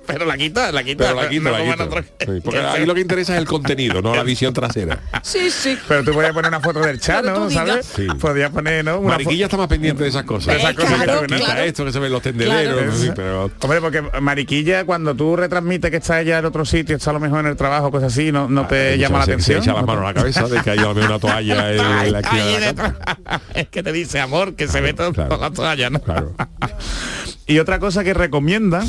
[0.06, 1.04] Pero la quita, la quita.
[1.14, 1.16] pero
[1.52, 4.52] la no otro- Sí, porque ahí lo que interesa es el contenido, no la visión
[4.52, 5.00] trasera.
[5.22, 5.78] Sí, sí.
[5.86, 7.48] Pero tú podías poner una foto del chat, ¿no?
[7.50, 7.86] ¿Sabes?
[7.94, 8.06] Sí.
[8.20, 8.98] Podías poner, ¿no?
[8.98, 10.54] Una Mariquilla está más pendiente de esas cosas.
[10.54, 12.92] De esas cosas Claro, esto, que se ven los tendederos, Claro.
[12.92, 17.10] sí, pero Hombre, porque Mariquilla, cuando tú retransmites que está ella en otro sitio, está
[17.10, 19.62] a lo mejor en el trabajo, cosas así, no, no te Muchas llama la atención.
[19.62, 22.20] Se echa las manos a la cabeza de que hay una toalla en, en la
[22.20, 22.94] esquina
[23.54, 25.30] es que te dice amor, que se ve todo, claro.
[25.36, 26.00] toda la toalla, ¿no?
[26.00, 26.34] Claro.
[27.46, 28.84] y otra cosa que recomienda,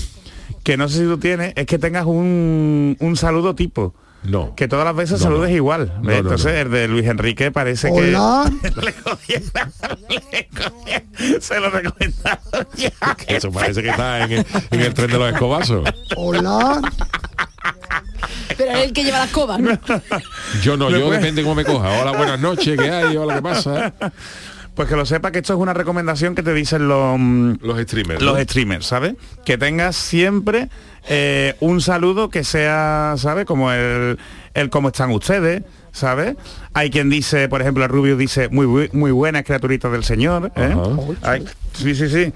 [0.64, 3.94] que no sé si tú tienes, es que tengas un, un saludo tipo.
[4.22, 4.54] No.
[4.54, 5.56] Que todas las veces No, saludes no.
[5.56, 5.94] igual.
[6.02, 6.60] No, no, Entonces no.
[6.60, 8.52] el de Luis Enrique parece Hola.
[8.62, 9.40] que le cogía-
[10.10, 11.04] le cogía-
[11.40, 12.42] se lo recomendaba.
[13.28, 15.88] Eso parece que está en el, en el tren de los escobazos.
[16.18, 16.82] Hola.
[18.58, 19.72] Pero es el que lleva la escoba, ¿no?
[20.62, 22.02] Yo no, yo depende cómo me coja.
[22.02, 23.18] Hola, buenas noches, ¿qué hay?
[23.18, 23.94] Hola, ¿qué pasa?
[24.76, 27.82] Pues que lo sepa que esto es una recomendación que te dicen los, mm, Los
[27.82, 28.22] streamers.
[28.22, 28.42] los ¿no?
[28.42, 29.16] streamers, ¿sabes?
[29.44, 30.70] Que tengas siempre
[31.10, 33.46] eh, un saludo que sea, ¿sabes?
[33.46, 34.18] Como el,
[34.54, 36.38] el cómo están ustedes, ¿sabes?
[36.74, 40.50] Hay quien dice, por ejemplo, el Rubio dice muy muy buenas criaturitas del Señor.
[40.56, 40.74] ¿eh?
[41.74, 42.32] Sí, sí, sí.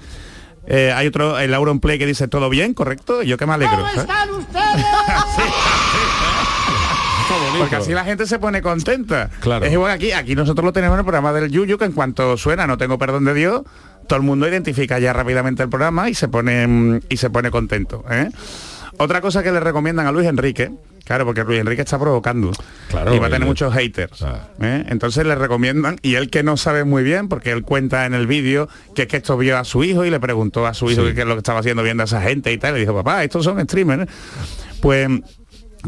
[0.66, 3.22] Eh, hay otro, el Auron Play que dice todo bien, correcto.
[3.22, 3.84] Yo que me alegro.
[7.58, 9.30] Porque así la gente se pone contenta.
[9.40, 9.64] Claro.
[9.64, 12.36] Es igual aquí, aquí nosotros lo tenemos en el programa del Yuyu, que en cuanto
[12.36, 13.62] suena No tengo perdón de Dios,
[14.08, 17.50] todo el mundo identifica ya rápidamente el programa y se pone mm, y se pone
[17.50, 18.04] contento.
[18.10, 18.28] ¿eh?
[18.98, 20.70] Otra cosa que le recomiendan a Luis Enrique,
[21.04, 22.52] claro, porque Luis Enrique está provocando
[22.90, 24.22] Claro, y va a tener muchos haters.
[24.22, 24.48] Ah.
[24.60, 24.84] ¿eh?
[24.88, 28.26] Entonces le recomiendan, y él que no sabe muy bien, porque él cuenta en el
[28.28, 31.06] vídeo que es que esto vio a su hijo y le preguntó a su hijo
[31.08, 31.14] Sí.
[31.14, 32.94] qué es lo que estaba haciendo viendo a esa gente y tal, y le dijo,
[32.94, 34.08] papá, estos son streamers.
[34.80, 35.08] Pues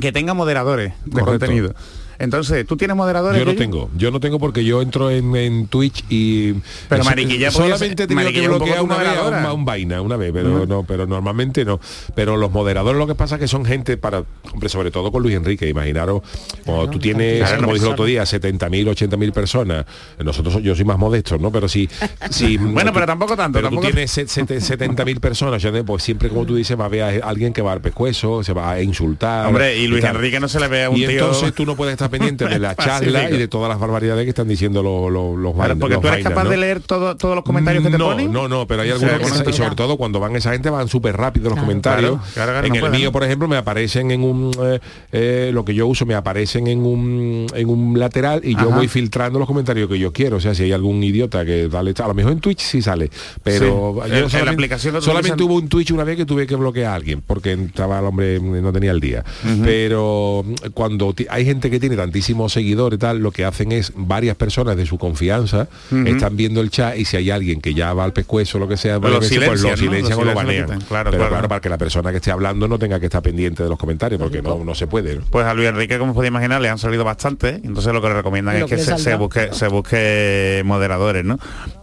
[0.01, 1.30] que tenga moderadores de Correcto.
[1.47, 1.74] contenido.
[2.18, 3.38] Entonces, ¿tú tienes moderadores?
[3.38, 6.54] Yo no tengo, yo no tengo porque yo entro en, en Twitch y
[6.88, 9.64] Pero Mariquilla solamente he tenido que un bloquear tu una vez a un, a un
[9.64, 11.80] vaina, una vez, pero no, pero normalmente no.
[12.14, 15.22] Pero los moderadores lo que pasa es que son gente para, hombre, sobre todo con
[15.22, 16.22] Luis Enrique, imaginaros,
[16.64, 19.84] cuando tú tienes, Claro, como no dije el otro día, 70.000, 80.000 personas,
[20.22, 21.50] nosotros yo soy más modesto, ¿no?
[21.52, 21.88] Pero si,
[22.30, 26.02] si Bueno, pero tampoco tanto, Pero tampoco- tú tienes set- set- 70.000 personas, ya, pues
[26.02, 28.72] siempre como tú dices, va a haber a alguien que va al pescuezo, se va
[28.72, 29.46] a insultar.
[29.46, 30.04] Hombre, y Luis.
[30.04, 31.10] Enrique no se le ve a un y tío...
[31.10, 34.30] entonces tú no puedes estar pendiente de la charla y de todas las barbaridades que
[34.30, 36.50] están diciendo los, los, los Claro, vainas- porque los tú eres vainas, capaz ¿no?
[36.50, 38.32] de leer todo- todos los comentarios que te no, ponen.
[38.32, 40.70] No, no, pero hay O algunos sea, que y sobre todo cuando van esa gente
[40.70, 42.18] van súper rápido los comentarios.
[42.34, 44.80] Claro, en no el mío, por ejemplo, me aparecen en un eh,
[45.12, 48.88] eh, lo que yo uso me aparecen en un en un lateral y yo voy
[48.88, 50.36] filtrando los comentarios que yo quiero.
[50.36, 53.11] O sea, si hay algún idiota que dale, a lo mejor en Twitch sí sale,
[53.42, 53.66] pero Sí.
[53.66, 56.57] yo En- en la solamente, aplicación solamente hubo un Twitch una vez que tuve que
[56.57, 59.24] bloquear a alguien porque estaba el hombre no tenía el día.
[59.64, 60.44] Pero
[60.74, 64.86] cuando hay gente que tiene tantísimos seguidores tal, lo que hacen es varias personas de
[64.86, 65.68] su confianza
[66.07, 68.76] están viendo el chat y si hay alguien que ya va al pescuezo lo que
[68.76, 69.76] sea, Lo sea, pues lo ¿no?
[69.76, 70.80] silencian o lo banean.
[70.82, 71.28] Claro, Pero claro.
[71.28, 73.78] claro, para que la persona que esté hablando no tenga que estar pendiente de los
[73.78, 75.16] comentarios, porque no, no se puede.
[75.16, 75.22] ¿no?
[75.30, 77.61] Pues a Luis Enrique, como podéis imaginar, le han salido bastante.
[77.62, 81.38] Entonces lo que le recomiendan Lo es que se, busque, se busque moderadores, ¿no?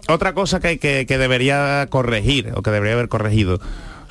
[0.08, 3.60] Otra cosa que, hay que, que debería corregir, o que debería haber corregido,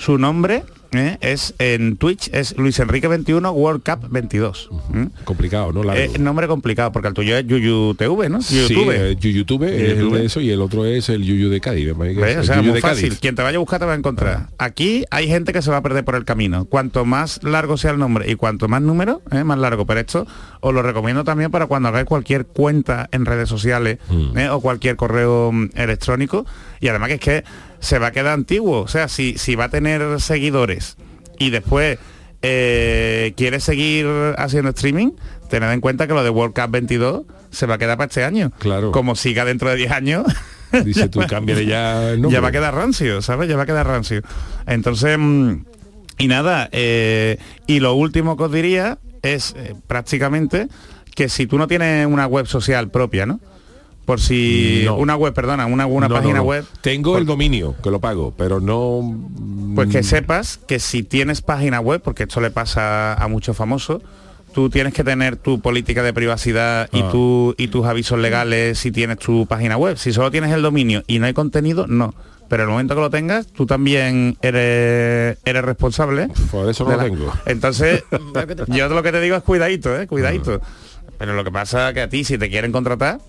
[0.02, 1.16] su nombre ¿eh?
[1.20, 4.68] es en Twitch, es Luis Enrique 21 World Cup 22.
[4.94, 5.08] ¿eh?
[5.22, 5.84] Complicado, ¿no?
[5.84, 6.02] Largo.
[6.02, 8.42] Eh, nombre complicado, porque el tuyo es Yuyu TV, ¿no?
[8.42, 9.22] Sí, YouTube.
[9.32, 11.92] YouTube es el de eso y el otro es el Yuyu de Cádiz.
[11.92, 13.08] O sea, Yuyu muy de fácil.
[13.10, 13.20] Cádiz.
[13.20, 14.48] Quien te vaya a buscar te va a encontrar.
[14.58, 16.64] Aquí hay gente que se va a perder por el camino.
[16.64, 19.44] Cuanto más largo sea el nombre y cuanto más número, ¿eh?
[19.44, 19.86] más largo.
[19.86, 20.26] Pero esto
[20.60, 24.36] os lo recomiendo también para cuando hagáis cualquier cuenta en redes sociales Mm.
[24.50, 26.44] o cualquier correo mm, electrónico
[26.80, 27.44] Y además que es que
[27.82, 28.80] se va a quedar antiguo.
[28.80, 30.96] O sea, si, si va a tener seguidores
[31.38, 31.98] y después
[32.40, 34.06] eh, quiere seguir
[34.38, 35.10] haciendo streaming,
[35.50, 38.24] tened en cuenta que lo de World Cup 22 se va a quedar para este
[38.24, 38.52] año.
[38.58, 38.92] Claro.
[38.92, 40.26] Como siga dentro de 10 años.
[40.84, 42.26] Dice tú, cámbiale ya el.
[42.30, 43.48] Ya va a quedar rancio, ¿sabes?
[43.48, 44.22] Ya va a quedar rancio.
[44.66, 45.64] Entonces, mm,
[46.18, 50.68] y nada, eh, y lo último que os diría es eh, prácticamente
[51.14, 53.40] que si tú no tienes una web social propia, ¿no?
[54.04, 54.96] Por si No.
[54.96, 56.42] una web, perdona, una, una No, página no.
[56.42, 56.64] web.
[56.80, 59.16] Tengo el dominio, que lo pago, pero no...
[59.74, 59.90] Pues Mm.
[59.92, 64.02] que sepas que si tienes página web, porque esto le pasa a muchos famosos,
[64.52, 67.08] tú tienes que tener tu política de privacidad y, Ah.
[67.10, 69.96] tu, y tus avisos legales si tienes tu página web.
[69.96, 72.12] Si solo tienes el dominio y no hay contenido, no.
[72.48, 76.28] Pero el momento que lo tengas, tú también eres, eres responsable.
[76.50, 77.32] Por eso no de lo la- tengo.
[77.46, 78.04] Entonces,
[78.66, 80.06] yo lo que te digo es cuidadito, ¿eh?
[80.06, 80.60] Cuidadito.
[80.62, 80.66] Ah.
[81.18, 83.20] Pero lo que pasa es que a ti, si te quieren contratar,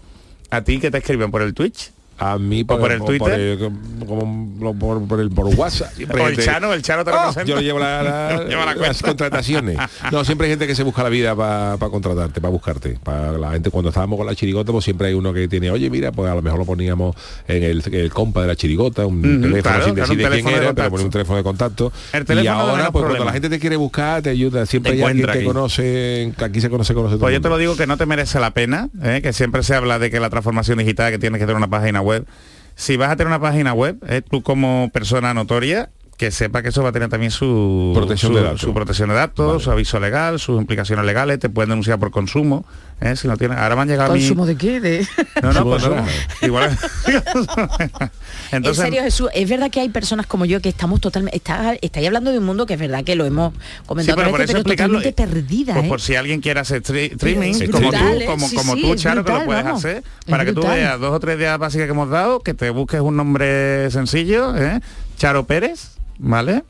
[0.49, 1.91] a ti que te escriben por el Twitch.
[2.20, 3.39] A mí por el Twitter.
[3.39, 3.72] el-
[4.07, 5.91] como- por, por el, por WhatsApp.
[6.14, 7.43] O el Chano, el Chano te Oh, representa.
[7.45, 9.78] Yo le llevo la- la- Lleva la las contrataciones.
[10.11, 12.97] No, siempre hay gente que se busca la vida para contratarte, para buscarte.
[13.03, 15.89] Para la gente cuando estábamos con la chirigota, pues siempre hay uno que tiene, oye,
[15.89, 17.16] mira, pues a lo mejor lo poníamos
[17.47, 20.45] en el, el compa de la chirigota, un teléfono claro, sin claro, decir de quién
[20.45, 20.91] de era, pero contacto.
[20.91, 21.91] poner un teléfono de contacto.
[22.14, 24.66] El y teléfono de ahora, pues cuando la gente te quiere buscar, te ayuda.
[24.66, 25.47] Siempre Te hay alguien encuentra que aquí.
[25.47, 28.05] conoce, aquí se conoce, conoce todo Pues el yo te lo digo que no te
[28.05, 29.22] merece la pena, ¿eh?
[29.24, 32.01] que siempre se habla de que la transformación digital, que tienes que tener una página
[32.04, 32.28] web.
[32.76, 34.22] Si vas a tener una página web, ¿eh?
[34.22, 35.89] tú como persona notoria,
[36.24, 38.61] que sepa que eso va a tener también su Protección su, de datos.
[38.61, 42.65] su protección de datos, su aviso legal, sus implicaciones legales, te pueden denunciar por consumo,
[43.01, 43.17] ¿eh?
[43.17, 43.57] si no tienes.
[43.57, 44.21] Ahora me han llegado a mí.
[44.21, 44.80] ¿Consumo de qué?
[44.80, 45.05] De...
[45.41, 46.09] No, no, naranja.
[46.41, 46.78] Igual.
[48.51, 51.36] Entonces, en serio, Jesús, es verdad que hay personas como yo que estamos totalmente...
[51.36, 54.30] Está, estáis hablando de un mundo que es verdad que lo hemos Sí, comentado pero
[54.30, 55.89] otra por eso pero totalmente eh, perdida, Pues ¿eh?
[55.89, 58.26] por si alguien quiere hacer stre- streaming, como brutal, tú, ¿eh?
[58.26, 59.80] como, Sí, como sí, tú, Charo, que lo brutal, puedes vamos.
[59.86, 60.78] hacer, Es para que tú brutal.
[60.78, 64.55] veas dos o tres días básicas que hemos dado, que te busques un nombre sencillo,
[64.55, 64.80] ¿eh?
[65.17, 65.89] Charo Pérez,
[66.20, 66.64] ¿vale?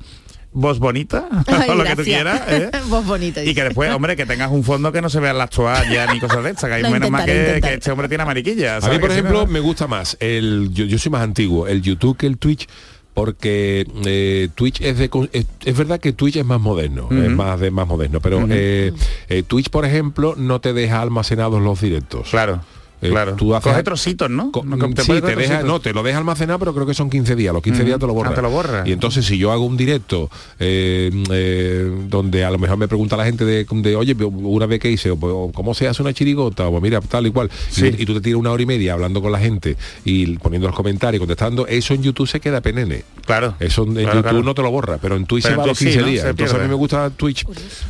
[0.56, 2.70] Voz bonita, Ay, o lo que tú quieras, ¿eh?
[2.88, 3.44] Voz bonita.
[3.44, 6.20] Y que después, hombre, que tengas un fondo que no se vean las toallas ni
[6.20, 8.78] cosas de estas, que hay Lo menos más que, este hombre tiene mariquilla.
[8.78, 8.98] A ¿sabes?
[8.98, 12.18] mí, por ejemplo, no- me gusta más el yo, yo soy más antiguo, el YouTube
[12.18, 12.68] que el Twitch
[13.16, 17.30] porque eh, Twitch es de con- es, es verdad que Twitch es más moderno, es
[17.30, 18.92] más de más moderno, pero eh,
[19.30, 22.30] eh, Twitch, por ejemplo, no te deja almacenados los directos.
[22.32, 22.62] Claro.
[23.04, 23.36] Eh, claro.
[23.36, 24.52] tú haces- Coge trocitos, ¿no?
[24.52, 26.94] Co- No, que sí, puede te deja, no, te lo deja almacenado, pero creo que
[26.94, 27.54] son 15 días.
[27.54, 27.88] Los 15 Ujú.
[27.88, 28.32] días te lo borra.
[28.32, 28.84] Ah, te lo borra.
[28.86, 30.30] Y entonces si yo hago un directo
[30.60, 34.80] eh, eh, donde a lo mejor me pregunta la gente de, de, oye, una vez
[34.80, 36.68] que hice, o, ¿cómo se hace una chirigota?
[36.68, 37.50] O pues mira, tal y cual.
[37.72, 37.96] Y- Sí.
[37.98, 39.76] Y, tú te tiras una hora y media hablando con la gente
[40.06, 43.04] y poniendo los comentarios, contestando, eso en YouTube se queda penene.
[43.26, 43.56] Claro.
[43.60, 44.44] Eso en Claro, YouTube claro.
[44.44, 46.02] no te lo borra, pero en Twitch Pero se va a los Twitch sí, 15
[46.06, 46.12] ¿no?
[46.12, 46.24] días.
[46.24, 47.46] Se Entonces a mí me gusta Twitch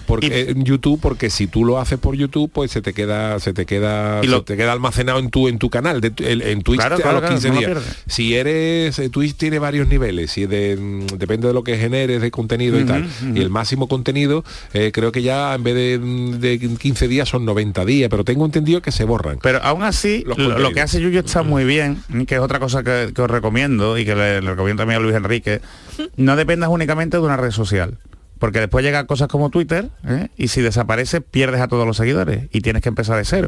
[0.05, 3.53] porque en YouTube, porque si tú lo haces por YouTube, pues se te queda, se
[3.53, 6.01] te queda, Y se lo- te queda almacenado en tu en tu canal.
[6.01, 8.03] De, en Twitch Claro, claro, a los claro, 15 no lo días.
[8.07, 12.21] Si eres, eh, Twitch tiene varios niveles, si de, mm, depende de lo que generes
[12.21, 13.07] de contenido y tal.
[13.33, 14.43] Y el máximo contenido,
[14.73, 18.23] eh, creo que ya en vez de, mm, de 15 días son 90 días, pero
[18.23, 19.39] tengo entendido que se borran.
[19.41, 23.11] Pero aún así, lo, que hace Yuyo está muy bien, que es otra cosa que,
[23.13, 25.61] que os recomiendo y que le, le recomiendo también a Luis Enrique.
[26.15, 27.97] No dependas únicamente de una red social.
[28.43, 30.27] Porque después llegan cosas como Twitter ¿eh?
[30.35, 33.47] y si desaparece pierdes a todos los seguidores y tienes que empezar de cero.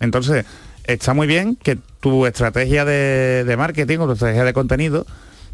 [0.00, 0.44] Entonces,
[0.84, 5.06] está muy bien que tu estrategia de, de marketing o tu estrategia de contenido,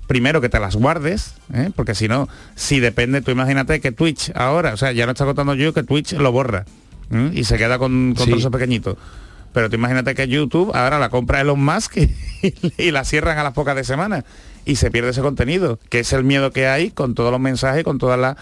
[0.06, 1.70] primero que te las guardes, ¿eh?
[1.76, 5.24] porque si no, si depende, tú imagínate que Twitch ahora, o sea, ya no está
[5.24, 6.64] contando yo que Twitch lo borra
[7.12, 7.30] ¿eh?
[7.32, 8.32] y se queda con, con Sí.
[8.32, 8.96] trozos pequeñitos.
[9.52, 11.96] Pero tú imagínate que YouTube ahora la compra Elon Musk
[12.42, 14.24] y, y la cierran a las pocas de semanas
[14.64, 17.84] y se pierde ese contenido, que es el miedo que hay con todos los mensajes,
[17.84, 18.36] con todas las,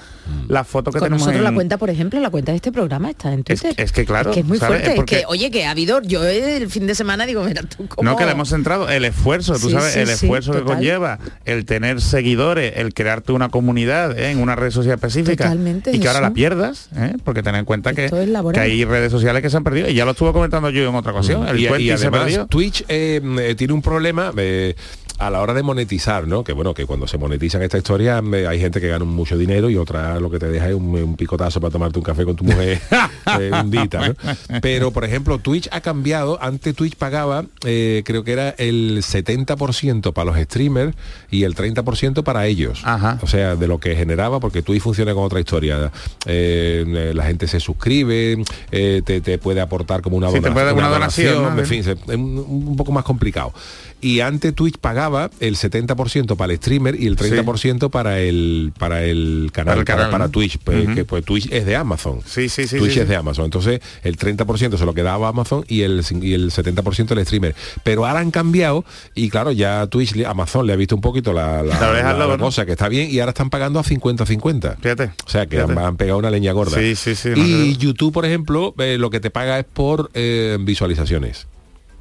[0.48, 2.72] las fotos que Con tenemos nosotros la en- cuenta, por ejemplo, la cuenta de este
[2.72, 3.74] programa está en Es, Twitter.
[3.76, 4.80] es que claro, Es que es muy ¿sabes?
[4.80, 4.96] fuerte.
[4.96, 7.86] Porque- Es que, oye, que ha habido, yo el fin de semana digo, mira tú
[7.88, 8.08] cómo...
[8.10, 10.58] No, que le hemos centrado el esfuerzo, tú Sí, sabes, sí, el sí, esfuerzo que
[10.60, 10.74] total.
[10.76, 14.30] conlleva el tener seguidores, el crearte una comunidad ¿eh?
[14.30, 17.14] en una red social específica Totalmente, y que ahora la pierdas, ¿eh?
[17.24, 18.08] porque ten en cuenta que,
[18.52, 20.94] que hay redes sociales que se han perdido y ya lo estuvo comentando yo en
[20.94, 21.46] otra ocasión.
[21.48, 22.46] El y, y 20 se además perdió.
[22.46, 24.74] Twitch eh, eh, tiene un problema eh,
[25.18, 26.44] a la hora de monetizar, ¿no?
[26.44, 29.76] Que bueno, que cuando se monetizan esta historia hay gente que gana mucho dinero y
[29.76, 32.44] otra lo que te deja es un, un picotazo para tomarte un café con tu
[32.44, 32.80] mujer
[33.40, 34.14] eh, un dita, ¿no?
[34.62, 36.38] Pero por ejemplo, Twitch ha cambiado.
[36.42, 40.94] Antes Twitch pagaba, eh, creo que era el 70% para los streamers
[41.30, 42.82] y el 30% para ellos.
[43.22, 45.90] O sea, de lo que generaba, porque Twitch funciona con otra historia.
[46.26, 50.66] Eh, la gente se suscribe, te, te puede aportar como una, Sí, te dona- puede
[50.66, 51.58] dar una donación, ¿no?
[51.60, 53.52] en fin, es un, un poco más complicado.
[54.00, 59.02] Y antes Twitch pagaba el 70% para el streamer y el 30% para el para
[59.04, 60.30] el canal, Para el canal, para ¿no?
[60.30, 62.20] Twitch, pues, que pues Twitch es de Amazon.
[62.24, 62.78] Sí, sí, sí.
[62.78, 63.10] Twitch sí, es sí.
[63.10, 63.46] de Amazon.
[63.46, 67.56] Entonces, el 30% se lo quedaba Amazon y el, y el 70% el streamer.
[67.82, 68.84] Pero ahora han cambiado
[69.16, 72.88] y claro, ya Twitch, Amazon le ha visto un poquito la, la- cosa, que está
[72.88, 74.76] bien, y ahora están pagando a 50-50.
[74.80, 75.10] Fíjate.
[75.26, 75.72] O sea, que Fíjate.
[75.72, 76.78] han, han pegado una leña gorda.
[76.78, 77.76] Sí, sí, sí, y.
[77.78, 81.46] YouTube, por ejemplo, eh, lo que te paga es por eh, visualizaciones.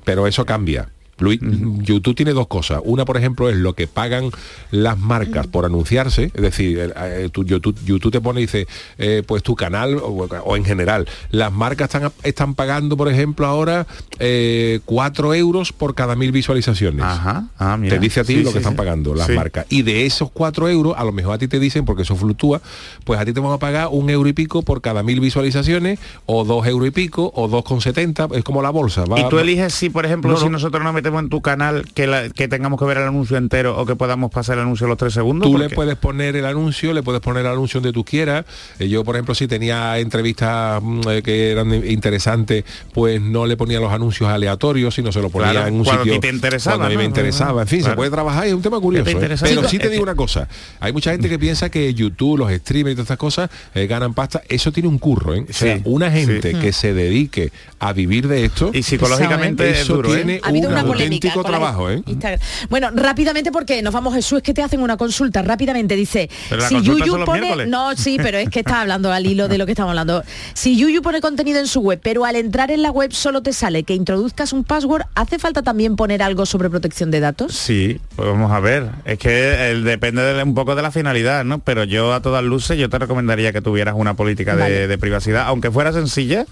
[0.05, 0.89] Pero eso cambia.
[1.19, 2.81] Luis, YouTube tiene dos cosas.
[2.83, 4.29] Una, por ejemplo, es lo que pagan
[4.71, 6.31] las marcas por anunciarse.
[6.33, 10.07] Es decir, eh, tu- YouTube, YouTube te pone y dice, eh, pues tu canal o,
[10.27, 13.87] o en general, las marcas están, están pagando, por ejemplo, ahora
[14.19, 17.03] eh, 4 euros por cada mil visualizaciones.
[17.03, 17.45] Ajá.
[17.57, 17.95] Ah, mira.
[17.95, 19.65] Te dice a ti Sí, lo sí, que están pagando las marcas.
[19.69, 22.61] Y de esos 4 euros, a lo mejor a ti te dicen, porque eso fluctúa,
[23.05, 25.99] pues a ti te van a pagar un euro y pico por cada mil visualizaciones,
[26.25, 29.05] o dos euros y pico, o dos con 70, es como la bolsa.
[29.05, 30.51] va- Y tú eliges si, por ejemplo, No, si no.
[30.51, 33.77] nosotros nos metemos en tu canal, que, la- que tengamos que ver el anuncio entero
[33.77, 35.49] o que podamos pasar el anuncio a los tres segundos.
[35.49, 38.45] Tú le puedes poner el anuncio, le puedes poner el anuncio donde tú quieras.
[38.79, 43.57] Eh, yo, por ejemplo, si tenía entrevistas mm, eh, que eran interesantes, pues no le
[43.57, 46.77] ponía los anuncios aleatorios, sino se lo ponía Claro, en un cuando sitio te interesaba,
[46.77, 47.09] cuando a mí me ¿no?
[47.09, 47.61] interesaba.
[47.63, 49.05] En fin, se puede trabajar y es un tema curioso.
[49.05, 49.35] te ¿eh?
[49.41, 50.47] Pero Sí, te digo una cosa.
[50.79, 54.13] Hay mucha gente que piensa que YouTube, los streamers y todas estas cosas eh, ganan
[54.13, 54.41] pasta.
[54.49, 55.45] Eso tiene un curro, ¿eh?
[55.49, 56.59] O sea, Sí, una gente sí.
[56.59, 60.39] que se dedique a vivir de esto Y psicológicamente es eso duro, ¿eh?
[60.41, 62.01] tiene una polémica auténtico trabajo, ¿eh?
[62.05, 62.39] Instagram.
[62.69, 65.95] Bueno, rápidamente porque nos vamos Jesús, es que te hacen una consulta rápidamente.
[65.95, 67.41] Dice, Pero si Yuyu pone...
[67.41, 67.67] miércoles.
[67.67, 70.23] No, sí, pero es que está hablando al hilo de lo que estamos hablando.
[70.53, 73.53] Si Yuyu pone contenido en su web, pero al entrar en la web solo te
[73.53, 77.53] sale que introduzcas un password, ¿hace falta también poner algo sobre protección de datos?
[77.53, 78.89] Sí, pues vamos a ver.
[79.05, 81.59] Es que el- depende de- un poco de la finalidad, ¿no?
[81.59, 85.43] Pero yo a todas luces yo te recomendaría que tuvieras una política de, de privacidad,
[85.47, 86.45] aunque fuera sencilla,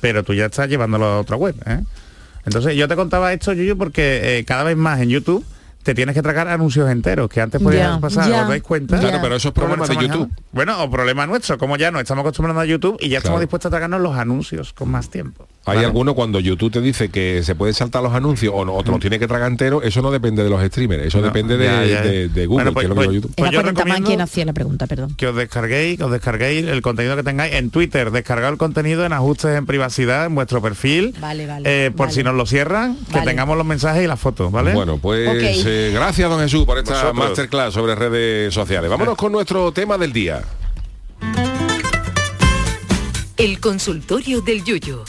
[0.00, 1.54] pero tú ya estás llevándolo a otra web.
[1.66, 1.80] ¿eh?
[2.44, 5.44] Entonces yo te contaba esto, Yuyu, porque eh, cada vez más en YouTube
[5.82, 8.96] te tienes que tragar anuncios enteros, que antes podías pasar, ya, ¿os dais cuenta?
[8.96, 9.02] ya.
[9.08, 10.28] Claro, pero eso es ¿Cómo problema de YouTube.
[10.28, 10.42] manejando?
[10.52, 13.68] Bueno, o problema nuestro, como ya nos estamos acostumbrando a YouTube y ya estamos dispuestos
[13.68, 15.48] a tragarnos los anuncios con más tiempo.
[15.70, 15.86] Hay ¿vale?
[15.86, 18.90] algunos cuando YouTube te dice que se puede saltar los anuncios o, no, o te
[18.90, 21.64] lo tiene que tragar entero, eso no depende de los streamers, eso No, depende de,
[21.66, 22.02] ya, ya.
[22.02, 23.34] de- de Google, Bueno, pues- que es lo que pues- es YouTube.
[23.36, 25.14] Pues yo 40 más recomiendo- quien hacía la pregunta, perdón.
[25.16, 29.04] que os descarguéis, que os descarguéis el contenido que tengáis en Twitter, descargar el contenido
[29.06, 32.12] en ajustes en privacidad en vuestro perfil, Vale, vale, eh, por vale.
[32.14, 33.26] si nos lo cierran, que Vale.
[33.26, 34.72] tengamos los mensajes y las fotos, ¿vale?
[34.72, 37.14] Bueno, pues eh, gracias don Jesús por esta Vosotros.
[37.16, 38.90] masterclass sobre redes sociales.
[38.90, 40.42] Vámonos con nuestro tema del día.
[43.36, 45.04] El consultorio del Yuyo.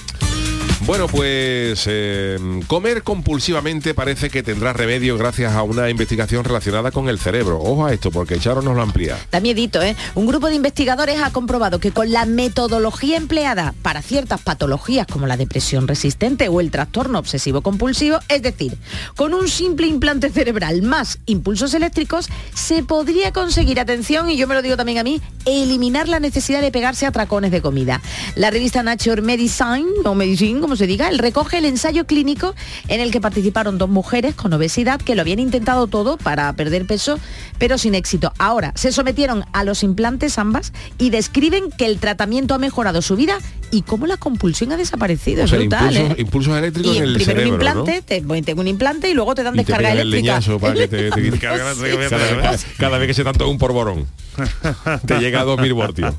[0.87, 7.07] Bueno, pues eh, comer compulsivamente parece que tendrá remedio gracias a una investigación relacionada con
[7.07, 7.59] el cerebro.
[7.61, 9.15] Ojo a esto, porque Charo nos lo amplía.
[9.31, 9.95] Da miedito, ¿eh?
[10.15, 15.27] Un grupo de investigadores ha comprobado que con la metodología empleada para ciertas patologías como
[15.27, 18.75] la depresión resistente o el trastorno obsesivo compulsivo, es decir,
[19.15, 24.55] con un simple implante cerebral más impulsos eléctricos, se podría conseguir, atención, y yo me
[24.55, 28.01] lo digo también a mí, eliminar la necesidad de pegarse a tracones de comida.
[28.35, 32.55] La revista Nature Medicine, o Medicine, como se diga, él recoge el ensayo clínico
[32.87, 36.85] en el que participaron dos mujeres con obesidad que lo habían intentado todo para perder
[36.85, 37.19] peso,
[37.57, 38.31] pero sin éxito.
[38.37, 43.17] Ahora, se sometieron a los implantes ambas y describen que el tratamiento ha mejorado su
[43.17, 43.37] vida
[43.69, 45.41] y cómo la compulsión ha desaparecido.
[45.41, 46.21] O es sea, brutal, impulsos, ¿eh?
[46.21, 48.01] impulsos eléctricos Y en el primero cerebro, un implante, ¿no?
[48.05, 50.33] te ponen un implante y luego te dan Y te descarga el eléctrica.
[50.39, 51.39] leñazo para que te, te-
[52.77, 54.07] cada vez que se tanto un porborón.
[55.05, 56.15] Te llega a 2000 voltios.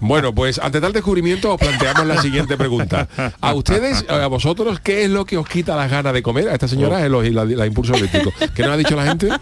[0.00, 3.08] Bueno, pues ante tal descubrimiento os planteamos la siguiente pregunta.
[3.40, 6.48] A ustedes, a vosotros, ¿qué es lo que os quita las ganas de comer?
[6.48, 8.32] A esta señora es los la, la impulso eléctrico.
[8.54, 9.28] ¿Qué nos ha dicho la gente?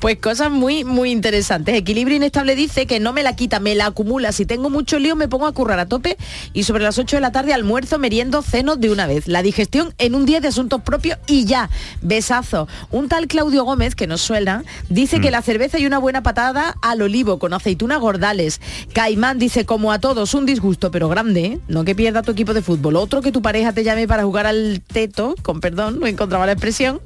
[0.00, 1.74] Pues cosas muy, muy interesantes.
[1.74, 4.30] Equilibrio Inestable dice que no me la quita, me la acumula.
[4.30, 6.18] Si tengo mucho lío me pongo a currar a tope
[6.52, 9.26] y sobre las 8 de la tarde almuerzo, meriendo, ceno de una vez.
[9.26, 11.70] La digestión en un día de asuntos propios y ya.
[12.02, 12.68] Besazo.
[12.90, 16.76] Un tal Claudio Gómez, que nos suena, dice que la cerveza y una buena patada
[16.82, 18.60] al olivo con aceitunas gordales.
[18.92, 21.58] Caimán dice, como a todos, un disgusto, pero grande, ¿eh?
[21.68, 22.96] no que pierda tu equipo de fútbol.
[22.96, 26.52] Otro que tu pareja te llame para jugar al teto, con perdón, no encontraba la
[26.52, 27.00] expresión.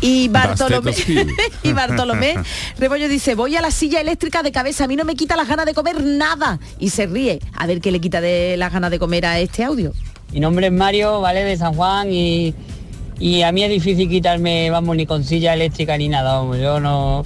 [0.00, 0.94] Y Bartolomé,
[1.62, 2.34] y Bartolomé
[2.78, 5.48] Rebollo dice, voy a la silla eléctrica de cabeza, a mí no me quita las
[5.48, 6.58] ganas de comer nada.
[6.78, 7.40] Y se ríe.
[7.56, 9.92] A ver qué le quita de las ganas de comer a este audio.
[10.32, 11.44] Mi nombre es Mario, ¿vale?
[11.44, 12.54] De San Juan y,
[13.18, 16.58] y a mí es difícil quitarme, vamos, ni con silla eléctrica ni nada, vamos.
[16.58, 17.24] Yo no,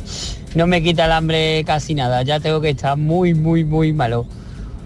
[0.54, 2.22] no me quita el hambre casi nada.
[2.22, 4.26] Ya tengo que estar muy, muy, muy malo.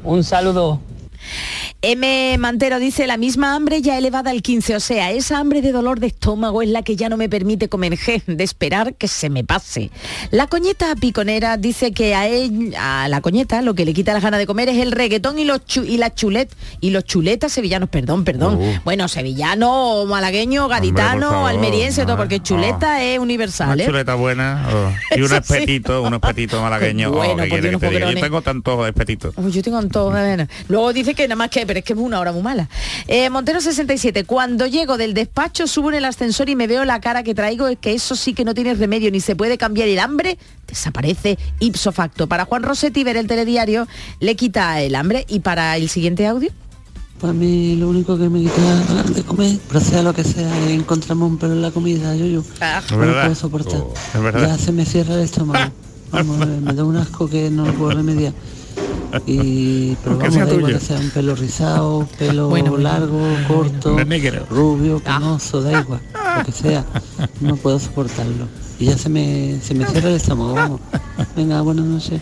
[0.04, 0.80] Un saludo.
[1.80, 2.36] M.
[2.38, 6.00] Mantero dice, la misma hambre ya elevada al 15, o sea, esa hambre de dolor
[6.00, 9.30] de estómago es la que ya no me permite comer G, de esperar que se
[9.30, 9.92] me pase.
[10.32, 14.24] La coñeta piconera dice que a, él, a la coñeta lo que le quita las
[14.24, 16.50] ganas de comer es el reggaetón y los chu- y la chulet
[16.80, 18.56] y los chuletas sevillanos, perdón, perdón.
[18.56, 18.80] Uh.
[18.84, 23.86] Bueno, sevillano, malagueño, gaditano, almeriense, todo, ah, porque chuleta es universal, Una ¿eh?
[23.86, 27.12] chuleta buena oh, y un espetito, un espetito malagueño.
[27.18, 27.98] Bueno, oh, ¿qué por quiere Dios, que unos te diga?
[28.00, 28.22] Yo boquerones.
[28.24, 29.32] tengo tanto de espetito.
[29.36, 30.48] Uy, yo tengo antojo de.
[30.68, 32.68] Luego dice que nada más que, pero es que es una hora muy mala.
[33.06, 36.98] Eh, Montero 67, cuando llego del despacho, subo en el ascensor y me veo la
[37.00, 39.86] cara que traigo, es que eso sí que no tiene remedio, ni se puede cambiar
[39.86, 42.26] el hambre, desaparece ipso facto.
[42.26, 43.86] Para Juan Rossetti ver el telediario
[44.18, 46.50] le quita el hambre y para el siguiente audio.
[47.20, 51.24] Para mí lo único que me quita de comer, pero sea lo que sea, encontrarme
[51.24, 52.40] un pelo en la comida, yo, yo.
[52.40, 53.80] Es No lo puedo soportar.
[53.82, 54.38] Oh.
[54.38, 55.70] Ya se me cierra el estómago.
[56.12, 58.32] Vamos, me, me da un asco que no lo puedo remediar.
[59.26, 63.20] Y, pero vamos, sea da igual que sea un pelo rizado, pelo Bueno, bueno, largo,
[63.46, 63.96] corto,
[64.50, 66.00] rubio, canoso, da igual,
[66.38, 66.84] lo que sea.
[67.40, 68.46] No puedo soportarlo.
[68.78, 70.80] Y ya se me, se me cierra el estómago, vamos.
[71.36, 72.20] Venga, buenas noches.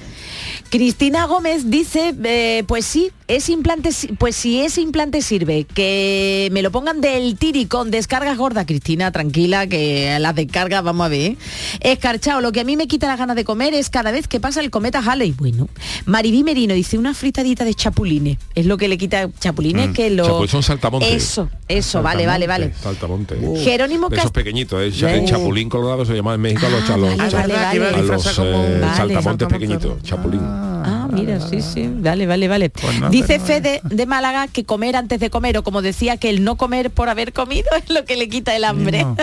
[0.71, 6.63] Cristina Gómez dice, eh, pues sí, es implante, pues si ese implante sirve, que me
[6.63, 11.21] lo pongan del tiri con descargas gordas, Cristina, tranquila, que las descargas vamos a ver.
[11.33, 11.37] ¿eh?
[11.81, 14.39] Escarchado, lo que a mí me quita las ganas de comer es cada vez que
[14.41, 15.33] pasa el cometa Halley.
[15.33, 15.69] Bueno,
[16.05, 18.39] Maribí Merino dice una fritadita de chapulines.
[18.55, 19.93] Es lo que le quita chapulines Mm.
[19.93, 20.47] que lo.
[20.47, 21.13] Son saltamontes.
[21.13, 22.73] Eso, eso, vale, vale, vale.
[22.81, 23.37] Saltamonte.
[23.63, 25.15] Jerónimo De esos Cast- pequeñitos, ¿eh?
[25.17, 25.27] el Uh.
[25.27, 27.99] chapulín colorado se llama en México a los, a los, vale, vale, vale.
[27.99, 28.97] a los, eh, Vale.
[28.97, 30.41] saltamontes pequeñitos, chapulín.
[30.43, 30.76] Ah,
[31.09, 32.73] mira, sí, sí, vale, vale, vale.
[33.01, 36.31] no, Dice no, Fede de Málaga que comer antes de comer, o como decía, que
[36.31, 39.07] el no comer por haber comido es lo que le quita el hambre.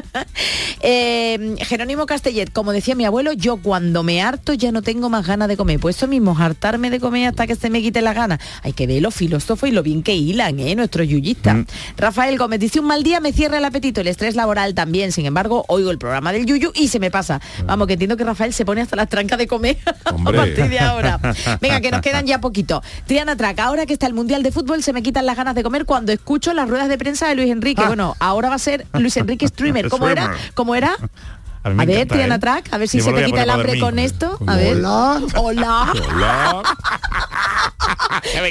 [0.85, 5.25] Eh, Jerónimo Castellet, como decía mi abuelo, yo cuando me harto ya no tengo más
[5.25, 5.79] ganas de comer.
[5.79, 8.37] Pues eso mismo, hartarme de comer hasta que se me quite la gana.
[8.63, 10.75] Hay que ver los filósofos y lo bien que hilan, ¿eh?
[10.75, 11.65] Nuestros yuyistas.
[11.95, 15.13] Rafael Gómez dice, un mal día me cierra el apetito, el estrés laboral también.
[15.13, 17.39] Sin embargo, oigo el programa del yuyu y se me pasa.
[17.65, 20.79] Vamos, que entiendo que Rafael se pone hasta las trancas de comer a partir de
[20.79, 21.19] ahora.
[21.61, 22.81] Venga, que nos quedan ya poquito.
[23.07, 25.63] Triana Track, ahora que está el Mundial de Fútbol, se me quitan las ganas de
[25.63, 27.83] comer cuando escucho las ruedas de prensa de Luis Enrique.
[27.85, 29.89] Bueno, ahora va a ser Luis Enrique Streamer.
[29.89, 30.33] ¿Cómo era?
[30.53, 30.95] ¿Cómo era?
[31.63, 32.39] A, mí A me ver, encanta, Triana ¿eh?
[32.39, 34.37] Track, a ver si Yo se te quita el hambre con esto.
[34.47, 34.75] A ver.
[34.77, 35.21] Hola.
[35.35, 35.93] Hola.
[35.93, 36.63] Hola.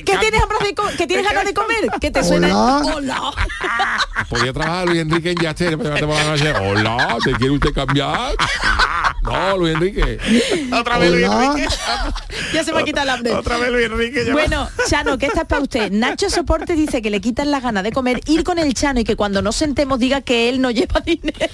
[0.04, 1.90] ¿Qué tienes, hambre de co- ¿Qué tienes ganas de comer?
[2.00, 2.48] ¿Qué te suena?
[2.56, 2.94] Hola.
[2.96, 3.32] Hola.
[4.28, 6.52] Podía trabajar Luis Enrique en Yaster, pero te por la noche.
[6.54, 8.32] Hola, ¿te quiere usted cambiar?
[9.22, 10.18] No, Luis Enrique.
[10.72, 11.24] Otra vez Luis.
[11.26, 11.68] Enrique.
[12.52, 13.34] Ya se me ha quitado el hambre.
[13.34, 14.24] Otra vez Luis Enrique.
[14.26, 14.32] ya.
[14.32, 15.90] Bueno, Chano, ¿qué está para usted?
[15.92, 19.04] Nacho Soporte dice que le quitan las ganas de comer, ir con el Chano y
[19.04, 21.44] que cuando nos sentemos diga que él no lleva dinero.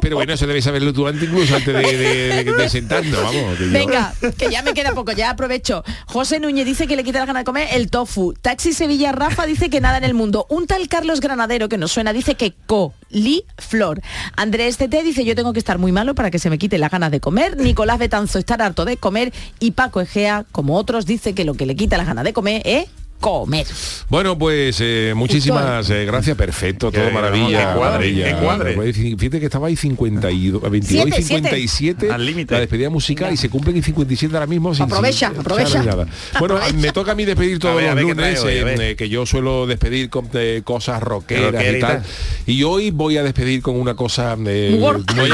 [0.00, 3.58] Pero bueno, eso debe saberlo tú antes incluso antes de, de, de- de sentarnos, vamos.
[3.70, 5.84] Venga, que ya me queda poco, ya aprovecho.
[6.06, 8.34] José Núñez dice que le quita las ganas de comer el tofu.
[8.34, 10.46] Taxi Sevilla Rafa dice que nada en el mundo.
[10.50, 14.00] Un tal Carlos Granadero que nos suena dice que coliflor.
[14.36, 16.90] Andrés TT dice yo tengo que estar muy malo para que se me quite las
[16.90, 17.56] ganas de comer.
[17.56, 19.32] Nicolás Betanzo estar harto de comer.
[19.60, 22.62] Y Paco Egea, como otros, dice que lo que le quita las ganas de comer
[22.64, 22.86] es
[23.20, 23.66] comer.
[24.08, 27.74] Bueno, pues eh, muchísimas eh, gracias, perfecto, todo maravilla.
[27.74, 28.72] cuadre.
[28.74, 32.54] Pues, Fíjate que estaba ahí 52, 22 Siete, y 57 Al límite.
[32.54, 34.74] la despedida musical y se cumplen en 57 ahora mismo.
[34.74, 35.82] sin- Aprovecha, sin- aprovecha.
[35.82, 36.06] nada.
[36.38, 39.66] Bueno, me toca a mí despedir todos ver, los lunes, hoy, eh, que yo suelo
[39.66, 40.28] despedir con
[40.64, 42.02] cosas rockeras Rockera y y tal.
[42.46, 45.14] Y hoy voy a despedir con una cosa eh, Muy gorda.
[45.14, 45.30] muy muy,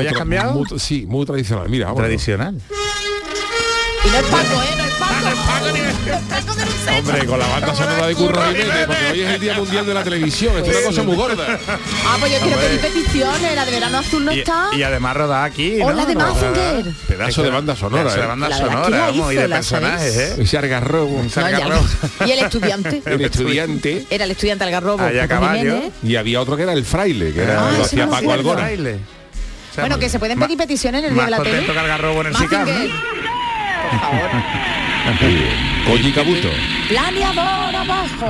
[0.00, 0.54] ¿Hoy has tra- cambiado?
[0.54, 1.68] muy- sí, muy tradicional.
[1.68, 2.00] Mira, vamos.
[2.02, 2.54] Tradicional.
[4.04, 4.87] Y no es Paco, ¿eh?
[6.98, 9.94] Hombre, con la banda sonora de Curro Jiménez, porque hoy es el Día Mundial de
[9.94, 11.58] la Televisión, esto es una cosa muy gorda.
[12.06, 13.54] Ah, pues yo quiero pedir peticiones.
[13.54, 14.68] La de verano azul no Y, está.
[14.76, 15.80] y además rodada aquí.
[15.80, 16.92] O de Mazinger.
[17.06, 18.28] Pedazo de banda sonora, Pedazo de ¿eh?
[18.28, 20.16] banda sonora, ¿quién la vamos, y de personajes?
[20.16, 20.36] ¿eh?
[20.38, 20.58] Ese
[21.68, 22.26] no.
[22.26, 23.02] Y el estudiante.
[23.06, 24.06] El estudiante.
[24.10, 25.02] Era el estudiante Algarrobo.
[26.02, 28.70] Y había otro que era el fraile, que era, Ah, lo hacía Paco Algora.
[29.76, 33.17] Bueno, que se pueden pedir peticiones en el día de Más la tele.
[33.92, 35.90] ¿No?
[35.90, 36.50] Koji Kabuto.
[36.88, 38.28] Planeador abajo.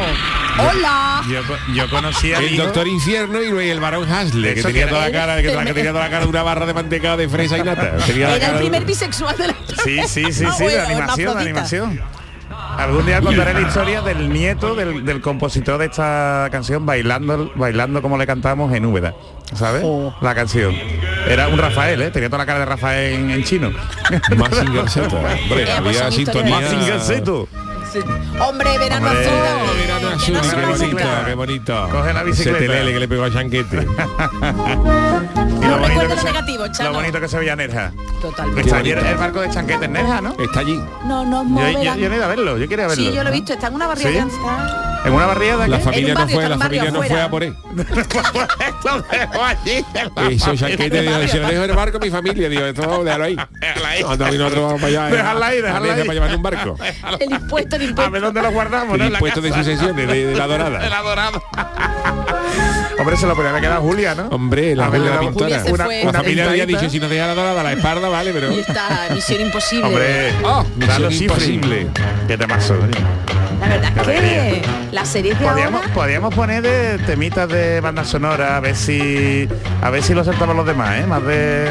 [0.59, 1.22] Hola.
[1.28, 1.42] Yo,
[1.74, 5.06] yo conocí a El doctor Infierno y luego el varón Hasle, que tenía que toda
[5.06, 7.59] la cara, que, que tenía toda la cara de una barra de mantecado de fresa
[7.59, 7.96] y nata.
[8.06, 9.54] Tenía la Era el primer bisexual de la
[9.84, 12.00] Sí, sí, sí, sí, bueno, de animación, de animación.
[12.79, 18.01] Algún día contaré la historia del nieto del, del compositor de esta canción bailando, bailando
[18.01, 19.14] como le cantamos en Úbeda.
[19.55, 19.83] ¿Sabes?
[19.85, 20.14] Oh.
[20.20, 20.74] La canción.
[21.26, 22.11] Era un Rafael, ¿eh?
[22.11, 23.68] Tenía toda la cara de Rafael en, en chino.
[24.11, 24.61] Eh, pues
[25.76, 26.61] había sintonía.
[28.41, 29.78] Hombre, verano Hombre, azul.
[29.78, 31.24] Verano Que azul, no qué bonito, bicicleta.
[31.26, 31.89] qué bonito.
[31.91, 32.59] Coge la bicicleta.
[32.59, 33.86] Que le pegó a Chanquete.
[35.59, 36.91] Y No lo bonito, recuerdo que lo se, negativo, Chano.
[36.91, 37.93] lo bonito que se veía Nerja.
[38.22, 38.61] Totalmente.
[38.62, 40.34] Está allí el, barco de Chanquete en Nerja, ¿no?
[40.39, 40.80] Está allí.
[41.05, 43.05] No nos Yo, yo, yo no he ido a verlo, yo quería verlo.
[43.05, 43.53] Sí, yo lo he visto.
[43.53, 44.39] Está en una barriada ¿Sí?
[45.09, 45.14] De.
[45.14, 45.68] ¿En una barriada?
[45.68, 47.54] La familia no fue, está la familia no fue a por él.
[48.84, 53.24] La Eso chaquete, digo, si lo dejo en el barco mi familia, digo, esto déjalo
[53.24, 53.36] ahí.
[54.02, 55.16] No, también nosotros vamos para allá.
[55.16, 56.00] Déjala ahí, a Venecia ahí.
[56.09, 56.76] para llevar un barco.
[57.20, 58.11] El impuesto, el A impuesto.
[58.12, 59.06] ver dónde lo guardamos, El ¿no?
[59.06, 60.88] En la impuesto de sucesión de, de- de la De dorada.
[60.88, 61.42] la dorada.
[62.98, 64.26] Hombre, se lo podría haber quedado Julia, ¿no?
[64.28, 65.62] Hombre, la A ver, Julia la pintora.
[65.68, 65.86] Una.
[65.86, 68.50] La una familia había dicho, si nos deja la dorada, la espalda, vale, pero...
[68.52, 69.86] Y esta misión imposible.
[69.86, 71.86] Hombre, Ah, Carlos misión imposible.
[72.26, 72.74] ¿Qué te pasó?
[73.69, 74.62] La verdad es que
[74.93, 75.95] las series de Podríamos, ahora...
[75.95, 79.49] podríamos poner de temitas de banda sonora a ver si
[79.83, 81.07] a ver si lo acertamos los demás, ¿eh?
[81.07, 81.69] Más de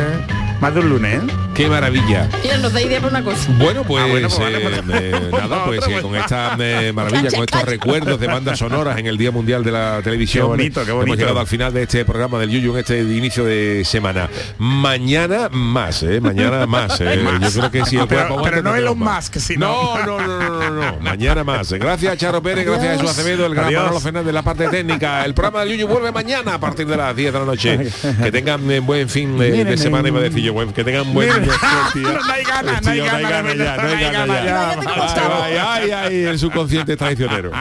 [0.59, 1.46] más de un lunes, ¿eh?
[1.57, 2.29] Qué maravilla.
[2.43, 3.49] Mira, nos da idea por una cosa.
[3.57, 6.93] Bueno, pues, Ah, bueno, pues vale, eh, pues- eh, nada, pues eh, con esta eh,
[6.93, 10.43] maravilla, con estos recuerdos de bandas sonoras en el Día Mundial de la Televisión.
[10.45, 13.43] Qué bonito, qué Hemos llegado al final de este programa del Yuyu en este inicio
[13.43, 14.29] de semana.
[14.59, 16.21] Mañana más, ¿eh?
[16.21, 17.01] Mañana más.
[17.01, 17.19] ¿eh?
[17.41, 19.31] Yo creo que el Pero- pero no Elon más.
[19.31, 19.65] Musk, sino-
[20.05, 20.99] No, no, no, no, no, no.
[21.01, 21.73] Mañana más.
[21.73, 23.81] Gracias, Charo Pérez, gracias a Jesús Acevedo, el gran Adiós.
[23.83, 25.25] Manolo Fernández, la parte técnica.
[25.25, 27.79] El programa del Yuyu vuelve mañana a partir de las 10 de la noche.
[28.21, 31.46] Que tengan eh, buen fin de, de semana, iba a decir yo, que tengan buen.
[31.95, 34.43] No hay ganas, no hay ganas de ya, no hay ganas ya.
[34.43, 35.43] ya.
[35.43, 37.51] Ay, ay, ay, ay, el subconsciente traicionero.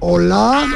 [0.00, 0.68] Hola.